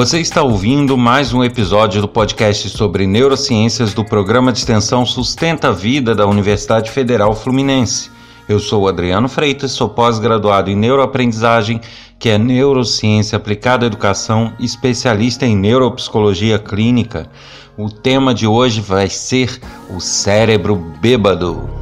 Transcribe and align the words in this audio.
Você 0.00 0.18
está 0.18 0.42
ouvindo 0.42 0.96
mais 0.96 1.34
um 1.34 1.44
episódio 1.44 2.00
do 2.00 2.08
podcast 2.08 2.70
sobre 2.70 3.06
neurociências 3.06 3.92
do 3.92 4.02
programa 4.02 4.50
de 4.50 4.56
extensão 4.56 5.04
Sustenta 5.04 5.68
a 5.68 5.72
Vida 5.72 6.14
da 6.14 6.26
Universidade 6.26 6.90
Federal 6.90 7.34
Fluminense. 7.34 8.10
Eu 8.48 8.58
sou 8.58 8.88
Adriano 8.88 9.28
Freitas, 9.28 9.72
sou 9.72 9.90
pós-graduado 9.90 10.70
em 10.70 10.74
neuroaprendizagem, 10.74 11.82
que 12.18 12.30
é 12.30 12.38
neurociência 12.38 13.36
aplicada 13.36 13.84
à 13.84 13.88
educação, 13.88 14.54
especialista 14.58 15.44
em 15.44 15.54
neuropsicologia 15.54 16.58
clínica. 16.58 17.28
O 17.76 17.90
tema 17.90 18.32
de 18.32 18.46
hoje 18.46 18.80
vai 18.80 19.10
ser 19.10 19.60
o 19.94 20.00
cérebro 20.00 20.76
bêbado. 21.02 21.79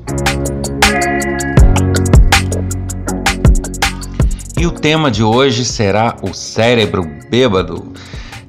E 4.59 4.67
o 4.67 4.71
tema 4.71 5.11
de 5.11 5.23
hoje 5.23 5.67
será 5.67 6.17
o 6.23 6.33
cérebro 6.33 7.05
bêbado. 7.31 7.93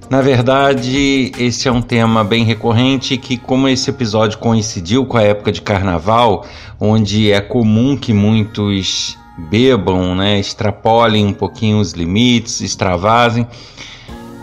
Na 0.09 0.21
verdade, 0.21 1.31
esse 1.37 1.67
é 1.67 1.71
um 1.71 1.83
tema 1.83 2.23
bem 2.23 2.43
recorrente 2.43 3.15
que, 3.15 3.37
como 3.37 3.67
esse 3.67 3.91
episódio 3.91 4.39
coincidiu 4.39 5.05
com 5.05 5.17
a 5.17 5.21
época 5.21 5.51
de 5.51 5.61
carnaval, 5.61 6.47
onde 6.79 7.31
é 7.31 7.39
comum 7.39 7.95
que 7.95 8.11
muitos 8.11 9.15
bebam, 9.37 10.15
né, 10.15 10.39
extrapolem 10.39 11.27
um 11.27 11.33
pouquinho 11.33 11.79
os 11.79 11.91
limites, 11.91 12.59
extravasem, 12.59 13.47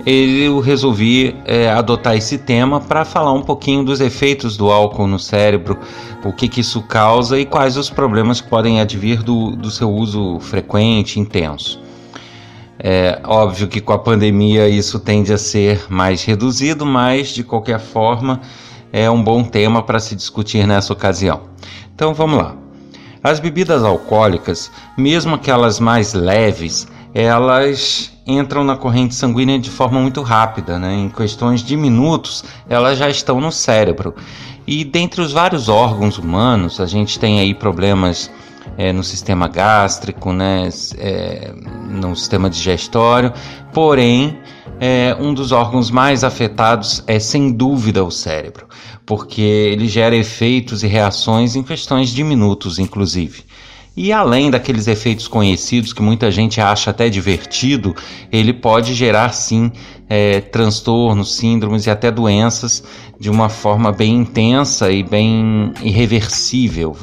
eu 0.07 0.61
resolvi 0.61 1.35
é, 1.45 1.69
adotar 1.69 2.17
esse 2.17 2.39
tema 2.39 2.81
para 2.81 3.05
falar 3.05 3.33
um 3.33 3.43
pouquinho 3.43 3.83
dos 3.83 4.01
efeitos 4.01 4.57
do 4.57 4.71
álcool 4.71 5.09
no 5.09 5.19
cérebro, 5.19 5.77
o 6.25 6.33
que, 6.33 6.47
que 6.47 6.61
isso 6.61 6.81
causa 6.83 7.41
e 7.41 7.45
quais 7.45 7.77
os 7.77 7.91
problemas 7.91 8.41
que 8.41 8.49
podem 8.49 8.81
advir 8.81 9.21
do, 9.21 9.57
do 9.57 9.69
seu 9.73 9.91
uso 9.91 10.39
frequente, 10.39 11.19
intenso. 11.19 11.85
É 12.79 13.21
óbvio 13.25 13.69
que 13.69 13.81
com 13.81 13.93
a 13.93 13.99
pandemia 13.99 14.69
isso 14.69 15.01
tende 15.01 15.33
a 15.33 15.39
ser 15.39 15.87
mais 15.89 16.23
reduzido, 16.25 16.85
mas 16.85 17.29
de 17.29 17.43
qualquer 17.43 17.81
forma 17.81 18.41
é 18.93 19.11
um 19.11 19.23
bom 19.23 19.43
tema 19.43 19.83
para 19.83 19.99
se 19.99 20.15
discutir 20.15 20.67
nessa 20.67 20.93
ocasião. 20.93 21.43
Então 21.95 22.13
vamos 22.13 22.39
lá. 22.39 22.55
As 23.23 23.41
bebidas 23.41 23.83
alcoólicas, 23.83 24.71
mesmo 24.97 25.35
aquelas 25.35 25.81
mais 25.81 26.13
leves, 26.13 26.87
elas 27.13 28.13
entram 28.27 28.63
na 28.63 28.77
corrente 28.77 29.15
sanguínea 29.15 29.59
de 29.59 29.71
forma 29.71 30.01
muito 30.01 30.21
rápida, 30.21 30.79
né? 30.79 30.95
em 30.95 31.09
questões 31.09 31.63
de 31.63 31.77
minutos 31.77 32.45
elas 32.69 32.99
já 32.99 33.09
estão 33.09 33.41
no 33.41 33.51
cérebro. 33.51 34.15
E 34.67 34.85
dentre 34.85 35.21
os 35.21 35.33
vários 35.33 35.69
órgãos 35.69 36.19
humanos, 36.19 36.81
a 36.81 36.87
gente 36.87 37.19
tem 37.19 37.41
aí 37.41 37.55
problemas 37.55 38.31
é, 38.77 38.93
no 38.93 39.03
sistema 39.03 39.49
gástrico, 39.49 40.33
né, 40.33 40.69
é, 40.99 41.53
no 41.91 42.15
sistema 42.15 42.51
digestório, 42.51 43.33
porém, 43.73 44.39
é, 44.81 45.17
um 45.19 45.33
dos 45.33 45.53
órgãos 45.53 45.91
mais 45.91 46.23
afetados 46.25 47.03
é 47.07 47.19
sem 47.19 47.51
dúvida 47.53 48.05
o 48.05 48.11
cérebro, 48.11 48.67
porque 49.05 49.41
ele 49.41 49.89
gera 49.89 50.15
efeitos 50.17 50.83
e 50.83 50.87
reações 50.87 51.57
em 51.57 51.63
questões 51.63 52.11
de 52.11 52.23
minutos, 52.23 52.79
inclusive. 52.79 53.45
E 53.97 54.13
além 54.13 54.51
daqueles 54.51 54.87
efeitos 54.87 55.27
conhecidos 55.27 55.95
que 55.95 56.03
muita 56.03 56.31
gente 56.31 56.61
acha 56.61 56.91
até 56.91 57.09
divertido, 57.09 57.97
ele 58.31 58.53
pode 58.53 58.93
gerar 58.93 59.33
sim 59.33 59.73
é, 60.07 60.43
transtornos, 60.43 61.35
síndromes 61.37 61.87
e 61.87 61.91
até 61.91 62.11
doenças 62.11 62.85
de 63.19 63.31
uma 63.31 63.49
forma 63.49 63.91
bem 63.93 64.17
intensa 64.17 64.91
e 64.91 65.03
bem 65.03 65.73
irreversível. 65.83 66.95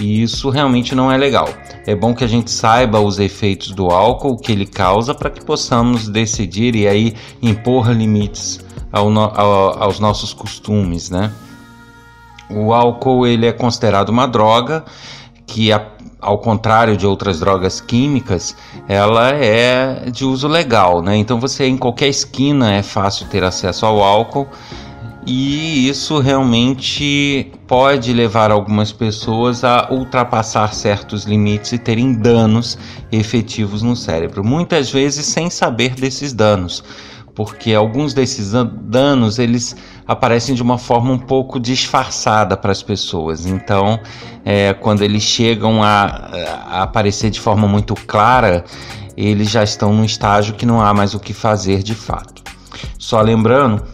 E 0.00 0.22
isso 0.22 0.48
realmente 0.48 0.94
não 0.94 1.12
é 1.12 1.18
legal. 1.18 1.48
É 1.86 1.94
bom 1.94 2.14
que 2.14 2.24
a 2.24 2.26
gente 2.26 2.50
saiba 2.50 2.98
os 2.98 3.18
efeitos 3.18 3.70
do 3.72 3.90
álcool, 3.90 4.38
que 4.38 4.50
ele 4.50 4.64
causa, 4.64 5.14
para 5.14 5.28
que 5.28 5.44
possamos 5.44 6.08
decidir 6.08 6.74
e 6.74 6.88
aí 6.88 7.14
impor 7.42 7.90
limites 7.90 8.64
ao 8.90 9.10
no, 9.10 9.20
ao, 9.20 9.82
aos 9.82 10.00
nossos 10.00 10.32
costumes, 10.32 11.10
né? 11.10 11.30
O 12.48 12.72
álcool 12.72 13.26
ele 13.26 13.46
é 13.46 13.52
considerado 13.52 14.08
uma 14.08 14.26
droga 14.26 14.84
que, 15.46 15.70
ao 16.20 16.38
contrário 16.38 16.96
de 16.96 17.06
outras 17.06 17.38
drogas 17.38 17.80
químicas, 17.80 18.56
ela 18.88 19.30
é 19.30 20.10
de 20.10 20.24
uso 20.24 20.48
legal, 20.48 21.02
né? 21.02 21.16
Então 21.16 21.38
você 21.38 21.66
em 21.66 21.76
qualquer 21.76 22.08
esquina 22.08 22.72
é 22.72 22.82
fácil 22.82 23.26
ter 23.28 23.44
acesso 23.44 23.84
ao 23.84 24.02
álcool 24.02 24.48
e 25.26 25.88
isso 25.88 26.18
realmente 26.18 27.52
pode 27.66 28.12
levar 28.12 28.50
algumas 28.50 28.90
pessoas 28.90 29.62
a 29.64 29.88
ultrapassar 29.90 30.72
certos 30.72 31.24
limites 31.24 31.72
e 31.72 31.78
terem 31.78 32.12
danos 32.12 32.78
efetivos 33.12 33.82
no 33.82 33.94
cérebro, 33.94 34.42
muitas 34.42 34.90
vezes 34.90 35.26
sem 35.26 35.50
saber 35.50 35.94
desses 35.94 36.32
danos, 36.32 36.82
porque 37.34 37.74
alguns 37.74 38.14
desses 38.14 38.52
danos 38.82 39.38
eles 39.38 39.76
aparecem 40.06 40.54
de 40.54 40.62
uma 40.62 40.78
forma 40.78 41.12
um 41.12 41.18
pouco 41.18 41.60
disfarçada 41.60 42.56
para 42.56 42.72
as 42.72 42.82
pessoas. 42.82 43.46
Então, 43.46 44.00
é, 44.44 44.72
quando 44.72 45.02
eles 45.02 45.22
chegam 45.22 45.82
a, 45.82 46.30
a 46.66 46.82
aparecer 46.82 47.30
de 47.30 47.38
forma 47.38 47.68
muito 47.68 47.94
clara, 47.94 48.64
eles 49.16 49.50
já 49.50 49.62
estão 49.62 49.92
num 49.92 50.04
estágio 50.04 50.54
que 50.54 50.64
não 50.64 50.80
há 50.80 50.94
mais 50.94 51.14
o 51.14 51.20
que 51.20 51.34
fazer 51.34 51.82
de 51.82 51.94
fato. 51.94 52.42
Só 52.98 53.20
lembrando 53.20 53.84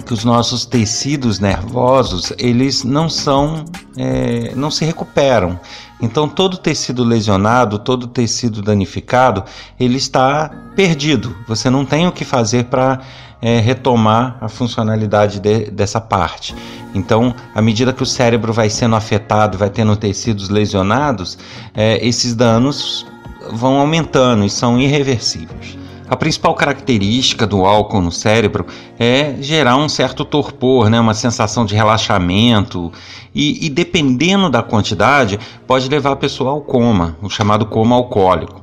que 0.00 0.12
os 0.12 0.24
nossos 0.24 0.64
tecidos 0.64 1.38
nervosos 1.38 2.32
eles 2.38 2.84
não 2.84 3.08
são 3.08 3.64
é, 3.96 4.52
não 4.54 4.70
se 4.70 4.84
recuperam. 4.84 5.58
Então 6.00 6.28
todo 6.28 6.56
tecido 6.56 7.02
lesionado 7.04 7.78
todo 7.78 8.06
tecido 8.06 8.62
danificado 8.62 9.44
ele 9.78 9.96
está 9.96 10.50
perdido. 10.76 11.36
Você 11.46 11.68
não 11.68 11.84
tem 11.84 12.06
o 12.06 12.12
que 12.12 12.24
fazer 12.24 12.64
para 12.64 13.00
é, 13.40 13.60
retomar 13.60 14.36
a 14.40 14.48
funcionalidade 14.48 15.40
de, 15.40 15.70
dessa 15.70 16.00
parte. 16.00 16.54
Então 16.94 17.34
à 17.54 17.62
medida 17.62 17.92
que 17.92 18.02
o 18.02 18.06
cérebro 18.06 18.52
vai 18.52 18.70
sendo 18.70 18.96
afetado 18.96 19.58
vai 19.58 19.70
tendo 19.70 19.94
tecidos 19.96 20.48
lesionados 20.48 21.38
é, 21.74 22.04
esses 22.06 22.34
danos 22.34 23.06
vão 23.52 23.78
aumentando 23.78 24.44
e 24.44 24.50
são 24.50 24.78
irreversíveis 24.78 25.78
a 26.08 26.16
principal 26.16 26.54
característica 26.54 27.46
do 27.46 27.64
álcool 27.64 28.00
no 28.00 28.12
cérebro 28.12 28.66
é 28.98 29.36
gerar 29.40 29.76
um 29.76 29.88
certo 29.88 30.24
torpor, 30.24 30.88
né, 30.88 30.98
uma 31.00 31.14
sensação 31.14 31.64
de 31.64 31.74
relaxamento, 31.74 32.92
e, 33.34 33.66
e 33.66 33.70
dependendo 33.70 34.48
da 34.48 34.62
quantidade, 34.62 35.38
pode 35.66 35.88
levar 35.88 36.12
a 36.12 36.16
pessoa 36.16 36.50
ao 36.50 36.60
coma, 36.60 37.16
o 37.20 37.28
chamado 37.28 37.66
coma 37.66 37.94
alcoólico. 37.94 38.62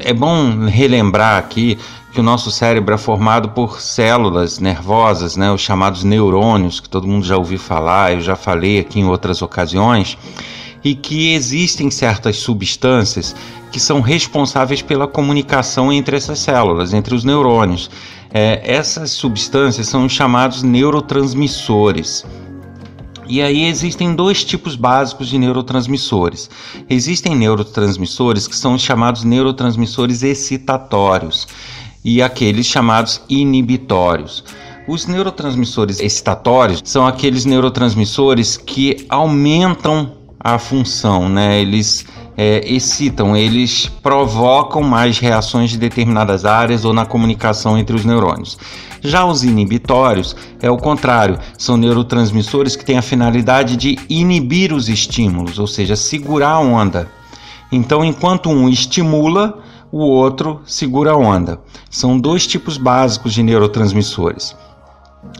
É 0.00 0.12
bom 0.12 0.66
relembrar 0.66 1.38
aqui 1.38 1.78
que 2.12 2.20
o 2.20 2.22
nosso 2.22 2.50
cérebro 2.50 2.94
é 2.94 2.98
formado 2.98 3.50
por 3.50 3.80
células 3.80 4.58
nervosas, 4.58 5.36
né, 5.36 5.50
os 5.50 5.60
chamados 5.60 6.04
neurônios, 6.04 6.80
que 6.80 6.88
todo 6.88 7.06
mundo 7.06 7.24
já 7.24 7.36
ouviu 7.36 7.58
falar, 7.58 8.12
eu 8.12 8.20
já 8.20 8.36
falei 8.36 8.80
aqui 8.80 9.00
em 9.00 9.06
outras 9.06 9.40
ocasiões 9.40 10.18
e 10.84 10.94
que 10.94 11.32
existem 11.32 11.90
certas 11.90 12.36
substâncias 12.36 13.34
que 13.70 13.80
são 13.80 14.00
responsáveis 14.00 14.82
pela 14.82 15.06
comunicação 15.06 15.92
entre 15.92 16.16
essas 16.16 16.38
células, 16.38 16.92
entre 16.92 17.14
os 17.14 17.24
neurônios. 17.24 17.90
É, 18.32 18.60
essas 18.64 19.10
substâncias 19.10 19.88
são 19.88 20.08
chamados 20.08 20.62
neurotransmissores. 20.62 22.24
E 23.26 23.40
aí 23.40 23.64
existem 23.66 24.14
dois 24.14 24.44
tipos 24.44 24.76
básicos 24.76 25.28
de 25.28 25.38
neurotransmissores. 25.38 26.50
Existem 26.88 27.34
neurotransmissores 27.34 28.46
que 28.46 28.56
são 28.56 28.76
chamados 28.76 29.24
neurotransmissores 29.24 30.22
excitatórios 30.22 31.48
e 32.04 32.20
aqueles 32.20 32.66
chamados 32.66 33.22
inibitórios. 33.28 34.44
Os 34.86 35.06
neurotransmissores 35.06 36.00
excitatórios 36.00 36.82
são 36.84 37.06
aqueles 37.06 37.44
neurotransmissores 37.44 38.56
que 38.56 39.06
aumentam 39.08 40.21
a 40.42 40.58
função, 40.58 41.28
né? 41.28 41.60
Eles 41.60 42.04
é, 42.36 42.60
excitam, 42.66 43.36
eles 43.36 43.86
provocam 44.02 44.82
mais 44.82 45.18
reações 45.18 45.70
de 45.70 45.78
determinadas 45.78 46.44
áreas 46.44 46.84
ou 46.84 46.92
na 46.92 47.06
comunicação 47.06 47.78
entre 47.78 47.94
os 47.94 48.04
neurônios. 48.04 48.58
Já 49.00 49.24
os 49.24 49.44
inibitórios 49.44 50.34
é 50.60 50.70
o 50.70 50.76
contrário, 50.76 51.38
são 51.58 51.76
neurotransmissores 51.76 52.76
que 52.76 52.84
têm 52.84 52.98
a 52.98 53.02
finalidade 53.02 53.76
de 53.76 53.98
inibir 54.08 54.72
os 54.72 54.88
estímulos, 54.88 55.58
ou 55.58 55.66
seja, 55.66 55.96
segurar 55.96 56.52
a 56.52 56.60
onda. 56.60 57.08
Então, 57.70 58.04
enquanto 58.04 58.50
um 58.50 58.68
estimula, 58.68 59.58
o 59.90 59.98
outro 59.98 60.60
segura 60.64 61.12
a 61.12 61.16
onda. 61.16 61.60
São 61.90 62.18
dois 62.18 62.46
tipos 62.46 62.76
básicos 62.76 63.32
de 63.34 63.42
neurotransmissores. 63.42 64.56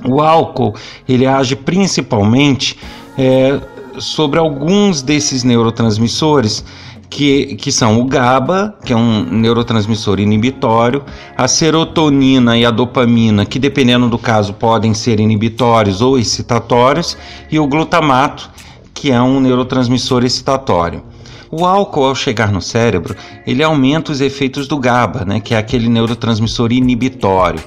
O 0.05 0.21
álcool 0.21 0.75
ele 1.09 1.27
age 1.27 1.57
principalmente 1.57 2.79
é, 3.17 3.61
sobre 3.99 4.39
alguns 4.39 5.03
desses 5.03 5.45
neurotransmissores 5.45 6.65
que, 7.13 7.57
que 7.57 7.71
são 7.71 8.01
o 8.01 8.05
GABA, 8.07 8.75
que 8.85 8.93
é 8.93 8.97
um 8.97 9.25
neurotransmissor 9.25 10.19
inibitório, 10.19 11.05
a 11.37 11.47
serotonina 11.47 12.57
e 12.57 12.65
a 12.65 12.71
dopamina, 12.71 13.45
que 13.45 13.59
dependendo 13.59 14.09
do 14.09 14.19
caso 14.19 14.55
podem 14.55 14.95
ser 14.95 15.21
inibitórios 15.21 16.01
ou 16.01 16.19
excitatórios, 16.19 17.17
e 17.51 17.59
o 17.59 17.67
glutamato, 17.67 18.51
que 18.95 19.11
é 19.11 19.21
um 19.21 19.41
neurotransmissor 19.41 20.25
excitatório. 20.25 21.03
O 21.51 21.67
álcool, 21.67 22.07
ao 22.07 22.15
chegar 22.15 22.51
no 22.51 22.63
cérebro, 22.63 23.15
ele 23.47 23.63
aumenta 23.63 24.11
os 24.11 24.23
efeitos 24.23 24.67
do 24.67 24.79
GABA, 24.79 25.27
né, 25.27 25.39
que 25.39 25.55
é 25.55 25.59
aquele 25.59 25.87
neurotransmissor 25.87 26.73
inibitório. 26.73 27.61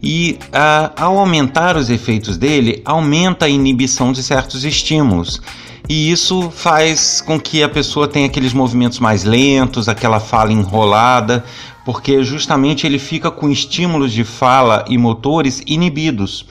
E 0.00 0.38
a, 0.52 0.92
ao 0.96 1.18
aumentar 1.18 1.76
os 1.76 1.90
efeitos 1.90 2.36
dele, 2.36 2.80
aumenta 2.84 3.46
a 3.46 3.48
inibição 3.48 4.12
de 4.12 4.22
certos 4.22 4.64
estímulos 4.64 5.42
e 5.88 6.10
isso 6.10 6.50
faz 6.50 7.20
com 7.20 7.38
que 7.38 7.62
a 7.62 7.68
pessoa 7.68 8.08
tenha 8.08 8.26
aqueles 8.26 8.52
movimentos 8.52 8.98
mais 8.98 9.24
lentos, 9.24 9.88
aquela 9.88 10.20
fala 10.20 10.52
enrolada, 10.52 11.44
porque 11.84 12.22
justamente 12.22 12.86
ele 12.86 12.98
fica 12.98 13.30
com 13.30 13.50
estímulos 13.50 14.12
de 14.12 14.24
fala 14.24 14.84
e 14.88 14.96
motores 14.96 15.62
inibidos. 15.66 16.46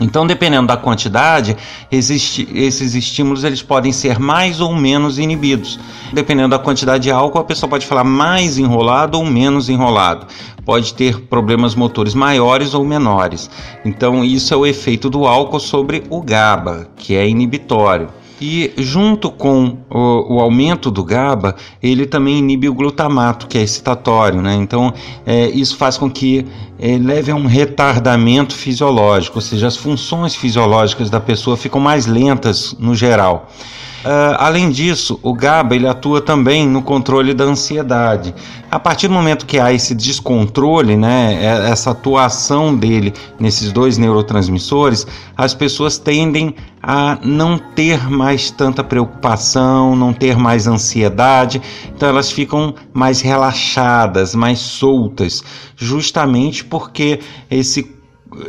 Então, 0.00 0.26
dependendo 0.26 0.66
da 0.66 0.76
quantidade, 0.76 1.56
esses 1.90 2.94
estímulos 2.94 3.44
eles 3.44 3.62
podem 3.62 3.92
ser 3.92 4.18
mais 4.18 4.58
ou 4.60 4.74
menos 4.74 5.18
inibidos. 5.18 5.78
Dependendo 6.12 6.48
da 6.48 6.58
quantidade 6.58 7.04
de 7.04 7.10
álcool, 7.10 7.38
a 7.38 7.44
pessoa 7.44 7.70
pode 7.70 7.86
falar 7.86 8.02
mais 8.02 8.58
enrolado 8.58 9.16
ou 9.16 9.24
menos 9.24 9.68
enrolado. 9.68 10.26
Pode 10.64 10.94
ter 10.94 11.20
problemas 11.20 11.76
motores 11.76 12.14
maiores 12.14 12.74
ou 12.74 12.84
menores. 12.84 13.48
Então, 13.84 14.24
isso 14.24 14.52
é 14.52 14.56
o 14.56 14.66
efeito 14.66 15.08
do 15.08 15.24
álcool 15.26 15.60
sobre 15.60 16.02
o 16.10 16.20
GABA, 16.20 16.88
que 16.96 17.14
é 17.14 17.28
inibitório. 17.28 18.08
E 18.44 18.72
junto 18.76 19.30
com 19.30 19.78
o, 19.88 20.34
o, 20.34 20.40
aumento 20.40 20.90
do 20.90 21.04
GABA, 21.04 21.54
ele 21.80 22.06
também 22.06 22.40
inibe 22.40 22.68
o 22.68 22.74
glutamato, 22.74 23.46
que 23.46 23.56
é 23.56 23.62
excitatório, 23.62 24.42
né? 24.42 24.56
Então, 24.56 24.92
é, 25.24 25.48
isso 25.50 25.76
faz 25.76 25.96
com 25.96 26.10
que 26.10 26.44
é, 26.76 26.98
leve 26.98 27.30
a 27.30 27.36
um 27.36 27.46
retardamento 27.46 28.52
fisiológico, 28.52 29.38
ou 29.38 29.42
seja, 29.42 29.68
as 29.68 29.76
funções 29.76 30.34
fisiológicas 30.34 31.08
da 31.08 31.20
pessoa 31.20 31.56
ficam 31.56 31.80
mais 31.80 32.06
lentas 32.06 32.74
no 32.80 32.96
geral. 32.96 33.48
Uh, 34.04 34.34
além 34.38 34.68
disso, 34.68 35.20
o 35.22 35.32
GABA 35.32 35.76
ele 35.76 35.86
atua 35.86 36.20
também 36.20 36.66
no 36.66 36.82
controle 36.82 37.32
da 37.32 37.44
ansiedade. 37.44 38.34
A 38.68 38.78
partir 38.78 39.06
do 39.06 39.14
momento 39.14 39.46
que 39.46 39.60
há 39.60 39.72
esse 39.72 39.94
descontrole, 39.94 40.96
né, 40.96 41.38
é, 41.40 41.70
essa 41.70 41.92
atuação 41.92 42.74
dele 42.74 43.12
nesses 43.38 43.70
dois 43.70 43.98
neurotransmissores, 43.98 45.06
as 45.36 45.54
pessoas 45.54 45.98
tendem 45.98 46.56
a 46.82 47.16
não 47.22 47.56
ter 47.58 48.10
mais 48.10 48.50
tanta 48.50 48.82
preocupação, 48.82 49.94
não 49.94 50.12
ter 50.12 50.36
mais 50.36 50.66
ansiedade, 50.66 51.62
então 51.94 52.08
elas 52.08 52.32
ficam 52.32 52.74
mais 52.92 53.20
relaxadas, 53.20 54.34
mais 54.34 54.58
soltas, 54.58 55.44
justamente 55.76 56.64
porque 56.64 57.20
esse 57.48 58.01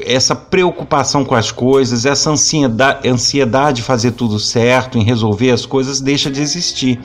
essa 0.06 0.36
preocupação 0.36 1.26
com 1.26 1.36
as 1.36 1.52
coisas, 1.52 2.06
essa 2.06 2.30
ansiedade, 2.30 3.08
ansiedade 3.08 3.78
de 3.78 3.84
fazer 3.84 4.12
tudo 4.12 4.40
certo, 4.40 4.98
em 4.98 5.04
resolver 5.04 5.52
as 5.52 5.66
coisas, 5.66 6.00
deixa 6.00 6.30
de 6.30 6.42
existir. 6.42 7.00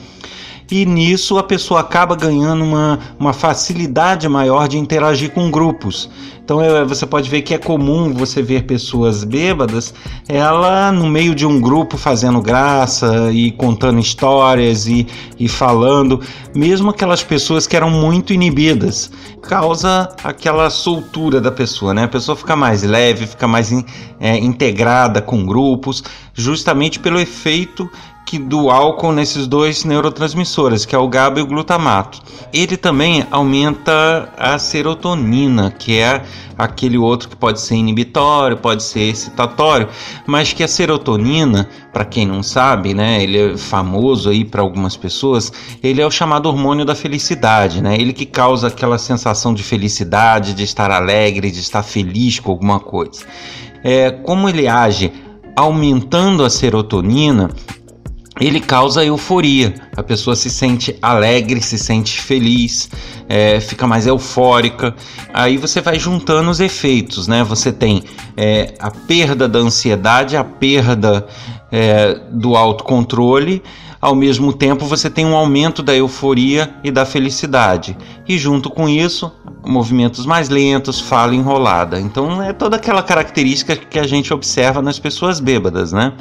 E 0.71 0.85
nisso 0.85 1.37
a 1.37 1.43
pessoa 1.43 1.79
acaba 1.79 2.15
ganhando 2.15 2.63
uma, 2.63 2.99
uma 3.19 3.33
facilidade 3.33 4.29
maior 4.29 4.67
de 4.67 4.77
interagir 4.77 5.31
com 5.31 5.49
grupos. 5.49 6.09
Então 6.43 6.61
é, 6.61 6.83
você 6.83 7.05
pode 7.05 7.29
ver 7.29 7.43
que 7.43 7.53
é 7.53 7.59
comum 7.59 8.11
você 8.11 8.41
ver 8.41 8.63
pessoas 8.63 9.23
bêbadas, 9.23 9.93
ela 10.27 10.91
no 10.91 11.07
meio 11.07 11.35
de 11.35 11.45
um 11.45 11.61
grupo 11.61 11.95
fazendo 11.95 12.41
graça 12.41 13.31
e 13.31 13.51
contando 13.51 13.99
histórias 13.99 14.87
e, 14.87 15.05
e 15.39 15.47
falando, 15.47 16.19
mesmo 16.55 16.89
aquelas 16.89 17.23
pessoas 17.23 17.67
que 17.67 17.75
eram 17.75 17.91
muito 17.91 18.33
inibidas, 18.33 19.11
causa 19.43 20.09
aquela 20.23 20.71
soltura 20.71 21.39
da 21.39 21.51
pessoa, 21.51 21.93
né? 21.93 22.05
A 22.05 22.07
pessoa 22.07 22.35
fica 22.35 22.55
mais 22.55 22.81
leve, 22.81 23.27
fica 23.27 23.47
mais 23.47 23.71
in, 23.71 23.83
é, 24.19 24.35
integrada 24.37 25.21
com 25.21 25.45
grupos, 25.45 26.03
justamente 26.33 26.99
pelo 26.99 27.19
efeito 27.19 27.87
que 28.25 28.37
do 28.37 28.69
álcool 28.69 29.11
nesses 29.11 29.47
dois 29.47 29.83
neurotransmissores, 29.83 30.85
que 30.85 30.95
é 30.95 30.99
o 30.99 31.07
GABA 31.07 31.39
e 31.39 31.43
o 31.43 31.47
glutamato. 31.47 32.21
Ele 32.53 32.77
também 32.77 33.25
aumenta 33.31 34.31
a 34.37 34.59
serotonina, 34.59 35.71
que 35.71 35.97
é 35.97 36.21
aquele 36.55 36.97
outro 36.97 37.27
que 37.27 37.35
pode 37.35 37.59
ser 37.59 37.75
inibitório, 37.75 38.57
pode 38.57 38.83
ser 38.83 39.09
excitatório, 39.09 39.87
mas 40.27 40.53
que 40.53 40.63
a 40.63 40.67
serotonina, 40.67 41.67
para 41.91 42.05
quem 42.05 42.25
não 42.25 42.43
sabe, 42.43 42.93
né, 42.93 43.23
ele 43.23 43.53
é 43.53 43.57
famoso 43.57 44.29
aí 44.29 44.45
para 44.45 44.61
algumas 44.61 44.95
pessoas, 44.95 45.51
ele 45.81 45.99
é 45.99 46.05
o 46.05 46.11
chamado 46.11 46.47
hormônio 46.47 46.85
da 46.85 46.93
felicidade, 46.93 47.81
né? 47.81 47.95
Ele 47.95 48.13
que 48.13 48.25
causa 48.25 48.67
aquela 48.67 48.99
sensação 48.99 49.53
de 49.55 49.63
felicidade, 49.63 50.53
de 50.53 50.63
estar 50.63 50.91
alegre, 50.91 51.49
de 51.49 51.59
estar 51.59 51.81
feliz 51.81 52.39
com 52.39 52.51
alguma 52.51 52.79
coisa. 52.79 53.25
É, 53.83 54.11
como 54.11 54.47
ele 54.47 54.67
age 54.67 55.11
aumentando 55.55 56.45
a 56.45 56.49
serotonina, 56.49 57.49
ele 58.39 58.59
causa 58.59 59.03
euforia. 59.03 59.73
A 59.95 60.01
pessoa 60.01 60.35
se 60.35 60.49
sente 60.49 60.95
alegre, 61.01 61.61
se 61.61 61.77
sente 61.77 62.21
feliz, 62.21 62.89
é, 63.27 63.59
fica 63.59 63.85
mais 63.85 64.07
eufórica. 64.07 64.95
Aí 65.33 65.57
você 65.57 65.81
vai 65.81 65.99
juntando 65.99 66.49
os 66.49 66.59
efeitos, 66.59 67.27
né? 67.27 67.43
Você 67.43 67.71
tem 67.71 68.03
é, 68.37 68.73
a 68.79 68.89
perda 68.89 69.47
da 69.47 69.59
ansiedade, 69.59 70.37
a 70.37 70.43
perda 70.43 71.27
é, 71.71 72.19
do 72.31 72.55
autocontrole. 72.55 73.61
Ao 74.01 74.15
mesmo 74.15 74.53
tempo, 74.53 74.85
você 74.85 75.09
tem 75.09 75.25
um 75.25 75.35
aumento 75.35 75.83
da 75.83 75.93
euforia 75.93 76.73
e 76.81 76.89
da 76.89 77.05
felicidade. 77.05 77.97
E 78.25 78.37
junto 78.37 78.69
com 78.69 78.87
isso, 78.87 79.29
movimentos 79.65 80.25
mais 80.25 80.47
lentos, 80.47 81.01
fala 81.01 81.35
enrolada. 81.35 81.99
Então, 81.99 82.41
é 82.41 82.53
toda 82.53 82.77
aquela 82.77 83.03
característica 83.03 83.75
que 83.75 83.99
a 83.99 84.07
gente 84.07 84.33
observa 84.33 84.81
nas 84.81 84.97
pessoas 84.97 85.41
bêbadas, 85.41 85.91
né? 85.91 86.13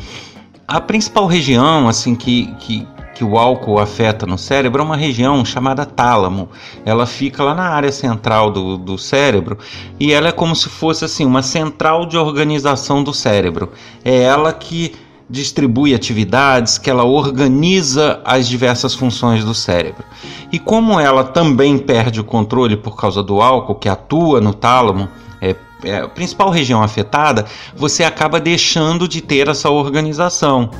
A 0.69 0.82
principal 0.82 1.26
região 1.26 1.88
assim 1.88 2.15
que, 2.15 2.55
que, 2.59 2.87
que 3.15 3.25
o 3.25 3.38
álcool 3.38 3.79
afeta 3.79 4.26
no 4.26 4.37
cérebro 4.37 4.82
é 4.82 4.85
uma 4.85 4.99
região 4.99 5.43
chamada 5.43 5.87
tálamo. 5.87 6.50
Ela 6.85 7.06
fica 7.06 7.43
lá 7.43 7.55
na 7.55 7.70
área 7.70 7.91
central 7.91 8.51
do, 8.51 8.77
do 8.77 8.98
cérebro 8.98 9.56
e 9.98 10.13
ela 10.13 10.29
é 10.29 10.32
como 10.32 10.55
se 10.55 10.69
fosse 10.69 11.06
assim 11.06 11.25
uma 11.25 11.41
central 11.41 12.05
de 12.05 12.19
organização 12.19 13.03
do 13.03 13.15
cérebro. 13.15 13.72
É 14.05 14.25
ela 14.25 14.53
que 14.53 14.94
distribui 15.31 15.94
atividades, 15.94 16.77
que 16.77 16.91
ela 16.91 17.05
organiza 17.05 18.20
as 18.22 18.46
diversas 18.46 18.94
funções 18.94 19.43
do 19.46 19.55
cérebro. 19.55 20.05
E 20.53 20.58
como 20.58 21.01
ela 21.01 21.25
também 21.25 21.79
perde 21.79 22.20
o 22.20 22.25
controle 22.25 22.77
por 22.77 22.94
causa 22.94 23.22
do 23.22 23.41
álcool 23.41 23.75
que 23.75 23.89
atua 23.89 24.39
no 24.39 24.53
tálamo, 24.53 25.08
é, 25.41 25.55
é 25.85 26.06
principal 26.06 26.51
região 26.51 26.82
afetada, 26.82 27.47
você 27.75 28.05
acaba 28.05 28.41
deixando 28.41 29.06
de 29.06 29.20
ter 29.20 29.49
essa 29.49 29.70
organização 29.70 30.70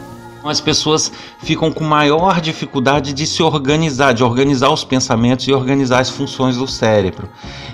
as 0.45 0.61
pessoas 0.61 1.12
ficam 1.40 1.71
com 1.73 1.85
maior 1.85 2.40
dificuldade 2.40 3.12
de 3.12 3.26
se 3.26 3.43
organizar, 3.43 4.12
de 4.12 4.23
organizar 4.23 4.71
os 4.71 4.85
pensamentos 4.85 5.47
e 5.49 5.52
organizar 5.52 6.00
as 6.00 6.11
funções 6.11 6.57
do 6.57 6.67
cérebro. 6.67 7.28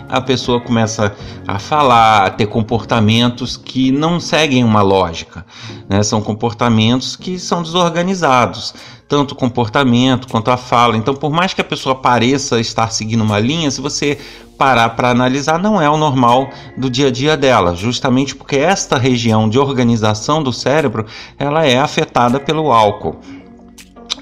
A 0.09 0.21
pessoa 0.21 0.61
começa 0.61 1.15
a 1.47 1.59
falar, 1.59 2.27
a 2.27 2.31
ter 2.31 2.47
comportamentos 2.47 3.57
que 3.57 3.91
não 3.91 4.21
seguem 4.21 4.65
uma 4.65 4.83
lógica, 4.83 5.45
né? 5.89 6.03
são 6.03 6.21
comportamentos 6.21 7.17
que 7.17 7.39
são 7.39 7.63
desorganizados 7.63 8.75
tanto 9.07 9.33
o 9.33 9.35
comportamento 9.37 10.27
quanto 10.29 10.51
a 10.51 10.57
fala. 10.57 10.97
Então, 10.97 11.15
por 11.15 11.31
mais 11.31 11.53
que 11.53 11.61
a 11.61 11.65
pessoa 11.65 11.95
pareça 11.95 12.59
estar 12.59 12.91
seguindo 12.91 13.23
uma 13.23 13.39
linha, 13.39 13.71
se 13.71 13.81
você 13.81 14.19
parar 14.57 14.91
para 14.91 15.11
analisar, 15.11 15.59
não 15.59 15.81
é 15.81 15.89
o 15.89 15.97
normal 15.97 16.49
do 16.77 16.89
dia 16.89 17.09
a 17.09 17.11
dia 17.11 17.37
dela, 17.37 17.75
justamente 17.75 18.35
porque 18.35 18.57
esta 18.57 18.99
região 18.99 19.49
de 19.49 19.59
organização 19.59 20.43
do 20.43 20.53
cérebro 20.53 21.07
ela 21.39 21.67
é 21.67 21.79
afetada 21.79 22.39
pelo 22.41 22.73
álcool. 22.73 23.17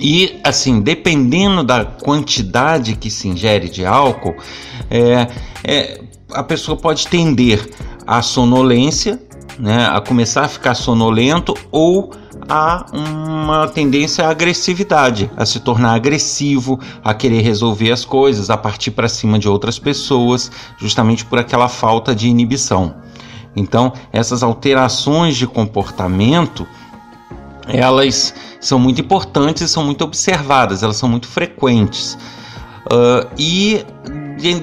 E 0.00 0.40
assim, 0.42 0.80
dependendo 0.80 1.62
da 1.62 1.84
quantidade 1.84 2.96
que 2.96 3.10
se 3.10 3.28
ingere 3.28 3.68
de 3.68 3.84
álcool, 3.84 4.34
é, 4.90 5.28
é, 5.62 6.00
a 6.32 6.42
pessoa 6.42 6.76
pode 6.76 7.06
tender 7.06 7.70
à 8.06 8.22
sonolência, 8.22 9.20
né, 9.58 9.86
a 9.86 10.00
começar 10.00 10.44
a 10.44 10.48
ficar 10.48 10.74
sonolento 10.74 11.54
ou 11.70 12.12
há 12.48 12.86
uma 12.92 13.68
tendência 13.68 14.26
à 14.26 14.30
agressividade, 14.30 15.30
a 15.36 15.44
se 15.44 15.60
tornar 15.60 15.94
agressivo, 15.94 16.78
a 17.02 17.14
querer 17.14 17.42
resolver 17.42 17.92
as 17.92 18.04
coisas, 18.04 18.50
a 18.50 18.56
partir 18.56 18.90
para 18.90 19.08
cima 19.08 19.38
de 19.38 19.48
outras 19.48 19.78
pessoas, 19.78 20.50
justamente 20.78 21.24
por 21.24 21.38
aquela 21.38 21.68
falta 21.68 22.14
de 22.14 22.28
inibição. 22.28 22.94
Então, 23.54 23.92
essas 24.12 24.42
alterações 24.42 25.36
de 25.36 25.46
comportamento, 25.46 26.66
elas 27.68 28.34
são 28.60 28.78
muito 28.78 29.00
importantes 29.00 29.62
e 29.62 29.68
são 29.68 29.84
muito 29.84 30.02
observadas, 30.02 30.82
elas 30.82 30.96
são 30.96 31.08
muito 31.08 31.28
frequentes. 31.28 32.18
Uh, 32.86 33.28
e 33.38 33.84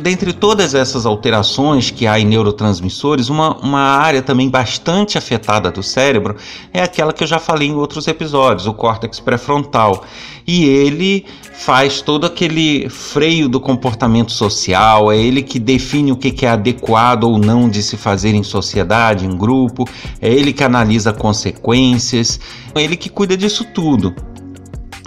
dentre 0.02 0.34
todas 0.34 0.74
essas 0.74 1.06
alterações 1.06 1.90
que 1.90 2.06
há 2.06 2.20
em 2.20 2.26
neurotransmissores, 2.26 3.30
uma, 3.30 3.58
uma 3.58 3.80
área 3.80 4.22
também 4.22 4.50
bastante 4.50 5.18
afetada 5.18 5.72
do 5.72 5.82
cérebro 5.82 6.36
é 6.74 6.82
aquela 6.82 7.14
que 7.14 7.24
eu 7.24 7.28
já 7.28 7.40
falei 7.40 7.70
em 7.70 7.76
outros 7.76 8.08
episódios, 8.08 8.68
o 8.68 8.74
córtex 8.74 9.20
pré-frontal. 9.20 10.04
E 10.46 10.66
ele 10.66 11.26
faz 11.54 12.02
todo 12.02 12.26
aquele 12.26 12.90
freio 12.90 13.48
do 13.48 13.60
comportamento 13.60 14.32
social, 14.32 15.12
é 15.12 15.18
ele 15.18 15.44
que 15.44 15.60
define 15.60 16.12
o 16.12 16.18
que 16.18 16.46
é 16.46 16.50
adequado 16.50 17.26
ou 17.26 17.38
não 17.38 17.70
de 17.70 17.84
se 17.84 17.96
fazer 17.96 18.34
em 18.34 18.44
sociedade, 18.44 19.26
em 19.26 19.38
grupo, 19.38 19.88
é 20.22 20.30
ele 20.30 20.52
que 20.52 20.64
analisa 20.64 21.14
consequências, 21.14 22.40
é 22.74 22.82
ele 22.82 22.98
que 22.98 23.10
cuida 23.10 23.38
disso 23.38 23.64
tudo 23.74 24.16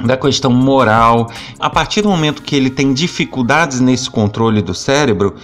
da 0.05 0.17
questão 0.17 0.51
moral. 0.51 1.31
A 1.59 1.69
partir 1.69 2.03
do 2.03 2.09
momento 2.09 2.43
que 2.43 2.57
ele 2.57 2.71
tem 2.71 2.93
dificuldades 2.93 3.81
nesse 3.81 4.11
controle 4.11 4.63
do 4.63 4.75
cérebro, 4.75 5.35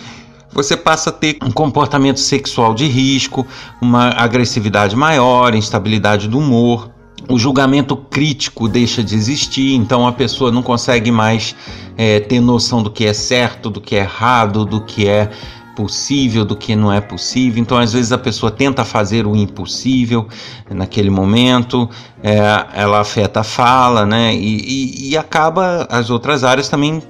você 0.53 0.77
passa 0.77 1.11
a 1.11 1.13
ter 1.13 1.39
um 1.43 1.51
comportamento 1.51 2.19
sexual 2.19 2.75
de 2.75 2.87
risco, 2.87 3.47
uma 3.81 4.09
agressividade 4.11 4.97
maior, 4.97 5.55
instabilidade 5.55 6.27
do 6.27 6.39
humor. 6.39 6.91
O 7.29 7.39
julgamento 7.39 7.97
crítico 7.97 8.69
deixa 8.69 9.03
de 9.05 9.15
existir, 9.15 9.75
então 9.75 10.07
a 10.07 10.13
pessoa 10.13 10.51
não 10.51 10.63
consegue 10.63 11.11
mais 11.11 11.55
é, 11.97 12.21
ter 12.21 12.41
noção 12.41 12.83
do 12.83 12.91
que 12.91 13.05
é 13.05 13.13
certo, 13.13 13.69
do 13.69 13.81
que 13.81 13.97
é 13.97 14.01
errado, 14.01 14.65
do 14.65 14.81
que 14.81 15.07
é 15.07 15.31
possível 15.79 16.45
do 16.45 16.57
que 16.57 16.75
não 16.75 16.93
é 16.93 17.01
possível. 17.01 17.63
Então, 17.63 17.79
às 17.79 17.93
vezes, 17.93 18.11
a 18.11 18.19
pessoa 18.19 18.51
tenta 18.51 18.85
fazer 18.85 19.29
o 19.29 19.37
impossível 19.37 20.27
naquele 20.69 21.09
momento, 21.09 21.89
é, 22.21 22.41
ela 22.75 22.99
afeta 22.99 23.41
a 23.41 23.45
fala, 23.45 24.05
né? 24.05 24.35
E, 24.35 24.59
e, 24.59 25.11
e 25.11 25.17
acaba 25.17 25.87
as 25.89 26.11
outras 26.11 26.43
áreas 26.43 26.69
também 26.69 27.01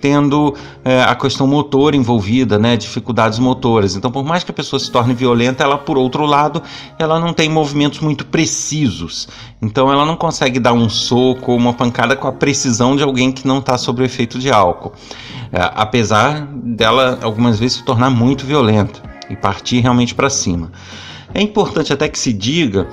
tendo 0.00 0.54
é, 0.84 1.02
a 1.02 1.14
questão 1.14 1.46
motor 1.46 1.94
envolvida, 1.94 2.58
né, 2.58 2.76
dificuldades 2.76 3.38
motoras. 3.38 3.94
Então, 3.94 4.10
por 4.10 4.24
mais 4.24 4.42
que 4.42 4.50
a 4.50 4.54
pessoa 4.54 4.80
se 4.80 4.90
torne 4.90 5.14
violenta, 5.14 5.62
ela, 5.62 5.76
por 5.78 5.98
outro 5.98 6.24
lado, 6.24 6.62
ela 6.98 7.20
não 7.20 7.32
tem 7.32 7.48
movimentos 7.48 8.00
muito 8.00 8.24
precisos. 8.26 9.28
Então, 9.60 9.92
ela 9.92 10.04
não 10.04 10.16
consegue 10.16 10.58
dar 10.58 10.72
um 10.72 10.88
soco 10.88 11.52
ou 11.52 11.58
uma 11.58 11.72
pancada 11.72 12.16
com 12.16 12.26
a 12.26 12.32
precisão 12.32 12.96
de 12.96 13.02
alguém 13.02 13.30
que 13.30 13.46
não 13.46 13.58
está 13.58 13.76
sob 13.76 14.02
o 14.02 14.04
efeito 14.04 14.38
de 14.38 14.50
álcool. 14.50 14.92
É, 15.52 15.70
apesar 15.74 16.46
dela, 16.46 17.18
algumas 17.22 17.58
vezes, 17.58 17.78
se 17.78 17.84
tornar 17.84 18.10
muito 18.10 18.46
violenta 18.46 19.02
e 19.28 19.36
partir 19.36 19.80
realmente 19.80 20.14
para 20.14 20.30
cima. 20.30 20.72
É 21.32 21.40
importante 21.40 21.92
até 21.92 22.08
que 22.08 22.18
se 22.18 22.32
diga 22.32 22.88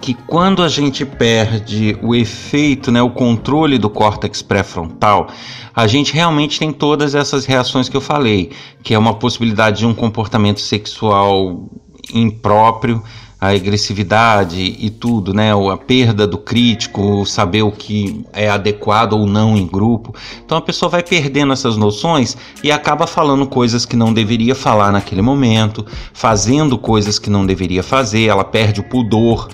que 0.00 0.14
quando 0.14 0.62
a 0.62 0.68
gente 0.68 1.04
perde 1.04 1.98
o 2.02 2.14
efeito, 2.14 2.90
né, 2.90 3.00
o 3.02 3.10
controle 3.10 3.78
do 3.78 3.88
córtex 3.88 4.42
pré-frontal, 4.42 5.28
a 5.74 5.86
gente 5.86 6.12
realmente 6.12 6.58
tem 6.58 6.72
todas 6.72 7.14
essas 7.14 7.46
reações 7.46 7.88
que 7.88 7.96
eu 7.96 8.00
falei, 8.00 8.50
que 8.82 8.94
é 8.94 8.98
uma 8.98 9.14
possibilidade 9.14 9.78
de 9.78 9.86
um 9.86 9.94
comportamento 9.94 10.60
sexual 10.60 11.68
impróprio, 12.12 13.02
a 13.40 13.50
agressividade 13.50 14.60
e 14.60 14.90
tudo, 14.90 15.32
né? 15.32 15.52
A 15.52 15.76
perda 15.76 16.26
do 16.26 16.38
crítico, 16.38 17.24
saber 17.24 17.62
o 17.62 17.70
que 17.70 18.24
é 18.32 18.48
adequado 18.48 19.12
ou 19.12 19.26
não 19.26 19.56
em 19.56 19.66
grupo. 19.66 20.14
Então 20.44 20.58
a 20.58 20.62
pessoa 20.62 20.88
vai 20.88 21.02
perdendo 21.02 21.52
essas 21.52 21.76
noções 21.76 22.36
e 22.64 22.72
acaba 22.72 23.06
falando 23.06 23.46
coisas 23.46 23.84
que 23.84 23.94
não 23.94 24.12
deveria 24.12 24.54
falar 24.54 24.90
naquele 24.90 25.22
momento, 25.22 25.86
fazendo 26.12 26.76
coisas 26.76 27.18
que 27.18 27.30
não 27.30 27.46
deveria 27.46 27.82
fazer, 27.82 28.26
ela 28.26 28.44
perde 28.44 28.80
o 28.80 28.84
pudor. 28.84 29.48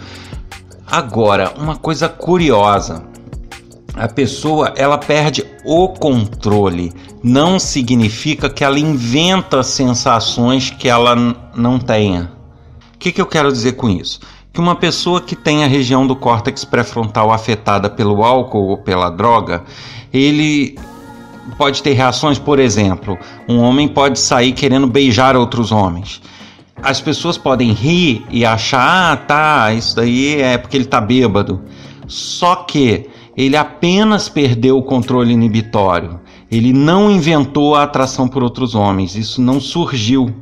Agora, 0.86 1.52
uma 1.58 1.76
coisa 1.76 2.08
curiosa, 2.08 3.04
a 3.94 4.08
pessoa 4.08 4.72
ela 4.76 4.96
perde 4.96 5.44
o 5.64 5.88
controle. 5.88 6.92
Não 7.22 7.58
significa 7.58 8.48
que 8.48 8.64
ela 8.64 8.78
inventa 8.78 9.62
sensações 9.62 10.70
que 10.70 10.88
ela 10.88 11.14
não 11.54 11.78
tenha. 11.78 12.32
Que, 13.04 13.12
que 13.12 13.20
eu 13.20 13.26
quero 13.26 13.52
dizer 13.52 13.72
com 13.72 13.86
isso? 13.86 14.18
Que 14.50 14.58
uma 14.58 14.74
pessoa 14.74 15.20
que 15.20 15.36
tem 15.36 15.62
a 15.62 15.66
região 15.66 16.06
do 16.06 16.16
córtex 16.16 16.64
pré-frontal 16.64 17.30
afetada 17.30 17.90
pelo 17.90 18.24
álcool 18.24 18.68
ou 18.68 18.78
pela 18.78 19.10
droga, 19.10 19.62
ele 20.10 20.78
pode 21.58 21.82
ter 21.82 21.92
reações, 21.92 22.38
por 22.38 22.58
exemplo, 22.58 23.18
um 23.46 23.58
homem 23.58 23.86
pode 23.86 24.18
sair 24.18 24.52
querendo 24.52 24.86
beijar 24.86 25.36
outros 25.36 25.70
homens 25.70 26.22
as 26.82 27.00
pessoas 27.00 27.36
podem 27.36 27.72
rir 27.72 28.24
e 28.30 28.42
achar, 28.44 29.12
ah, 29.12 29.16
tá, 29.16 29.72
isso 29.74 29.94
daí 29.96 30.40
é 30.40 30.56
porque 30.56 30.76
ele 30.76 30.86
tá 30.86 31.00
bêbado. 31.00 31.62
Só 32.06 32.56
que 32.56 33.06
ele 33.36 33.56
apenas 33.56 34.30
perdeu 34.30 34.78
o 34.78 34.82
controle 34.82 35.32
inibitório. 35.32 36.20
Ele 36.50 36.72
não 36.72 37.10
inventou 37.10 37.74
a 37.74 37.82
atração 37.82 38.26
por 38.28 38.42
outros 38.42 38.74
homens, 38.74 39.14
isso 39.14 39.42
não 39.42 39.60
surgiu. 39.60 40.34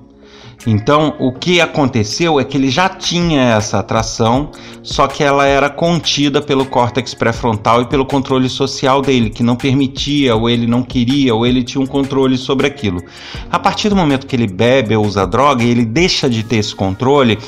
Então, 0.67 1.15
o 1.19 1.33
que 1.33 1.61
aconteceu 1.61 2.39
é 2.39 2.45
que 2.45 2.57
ele 2.57 2.71
já 2.71 2.89
tinha 2.89 3.41
essa 3.57 3.81
atração, 3.81 4.51
só 4.83 5.09
que 5.09 5.23
ela 5.23 5.45
era 5.45 5.69
contida 5.69 6.41
pelo 6.41 6.65
córtex 6.65 7.15
pré-frontal 7.15 7.83
e 7.83 7.87
pelo 7.87 8.07
controle 8.07 8.49
social 8.49 9.03
dele, 9.03 9.29
que 9.29 9.43
não 9.43 9.57
permitia, 9.57 10.37
ou 10.37 10.49
ele 10.49 10.67
não 10.67 10.83
queria, 10.83 11.35
ou 11.35 11.45
ele 11.45 11.65
tinha 11.65 11.83
um 11.83 11.87
controle 11.87 12.39
sobre 12.39 12.67
aquilo. 12.67 13.03
A 13.51 13.59
partir 13.59 13.89
do 13.89 13.97
momento 13.97 14.27
que 14.27 14.37
ele 14.37 14.47
bebe 14.47 14.95
ou 14.95 15.05
usa 15.05 15.27
droga, 15.27 15.65
ele 15.65 15.85
deixa 15.85 16.31
de 16.31 16.45
ter 16.45 16.57
esse 16.57 16.75
controle 16.75 17.39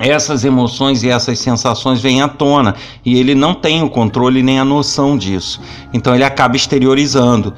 essas 0.00 0.44
emoções 0.44 1.04
e 1.04 1.08
essas 1.08 1.38
sensações 1.38 2.00
vêm 2.00 2.20
à 2.20 2.26
tona 2.26 2.74
e 3.04 3.16
ele 3.16 3.32
não 3.32 3.54
tem 3.54 3.82
o 3.82 3.88
controle 3.88 4.42
nem 4.42 4.58
a 4.58 4.64
noção 4.64 5.16
disso. 5.16 5.60
Então 5.92 6.14
ele 6.14 6.24
acaba 6.24 6.56
exteriorizando 6.56 7.54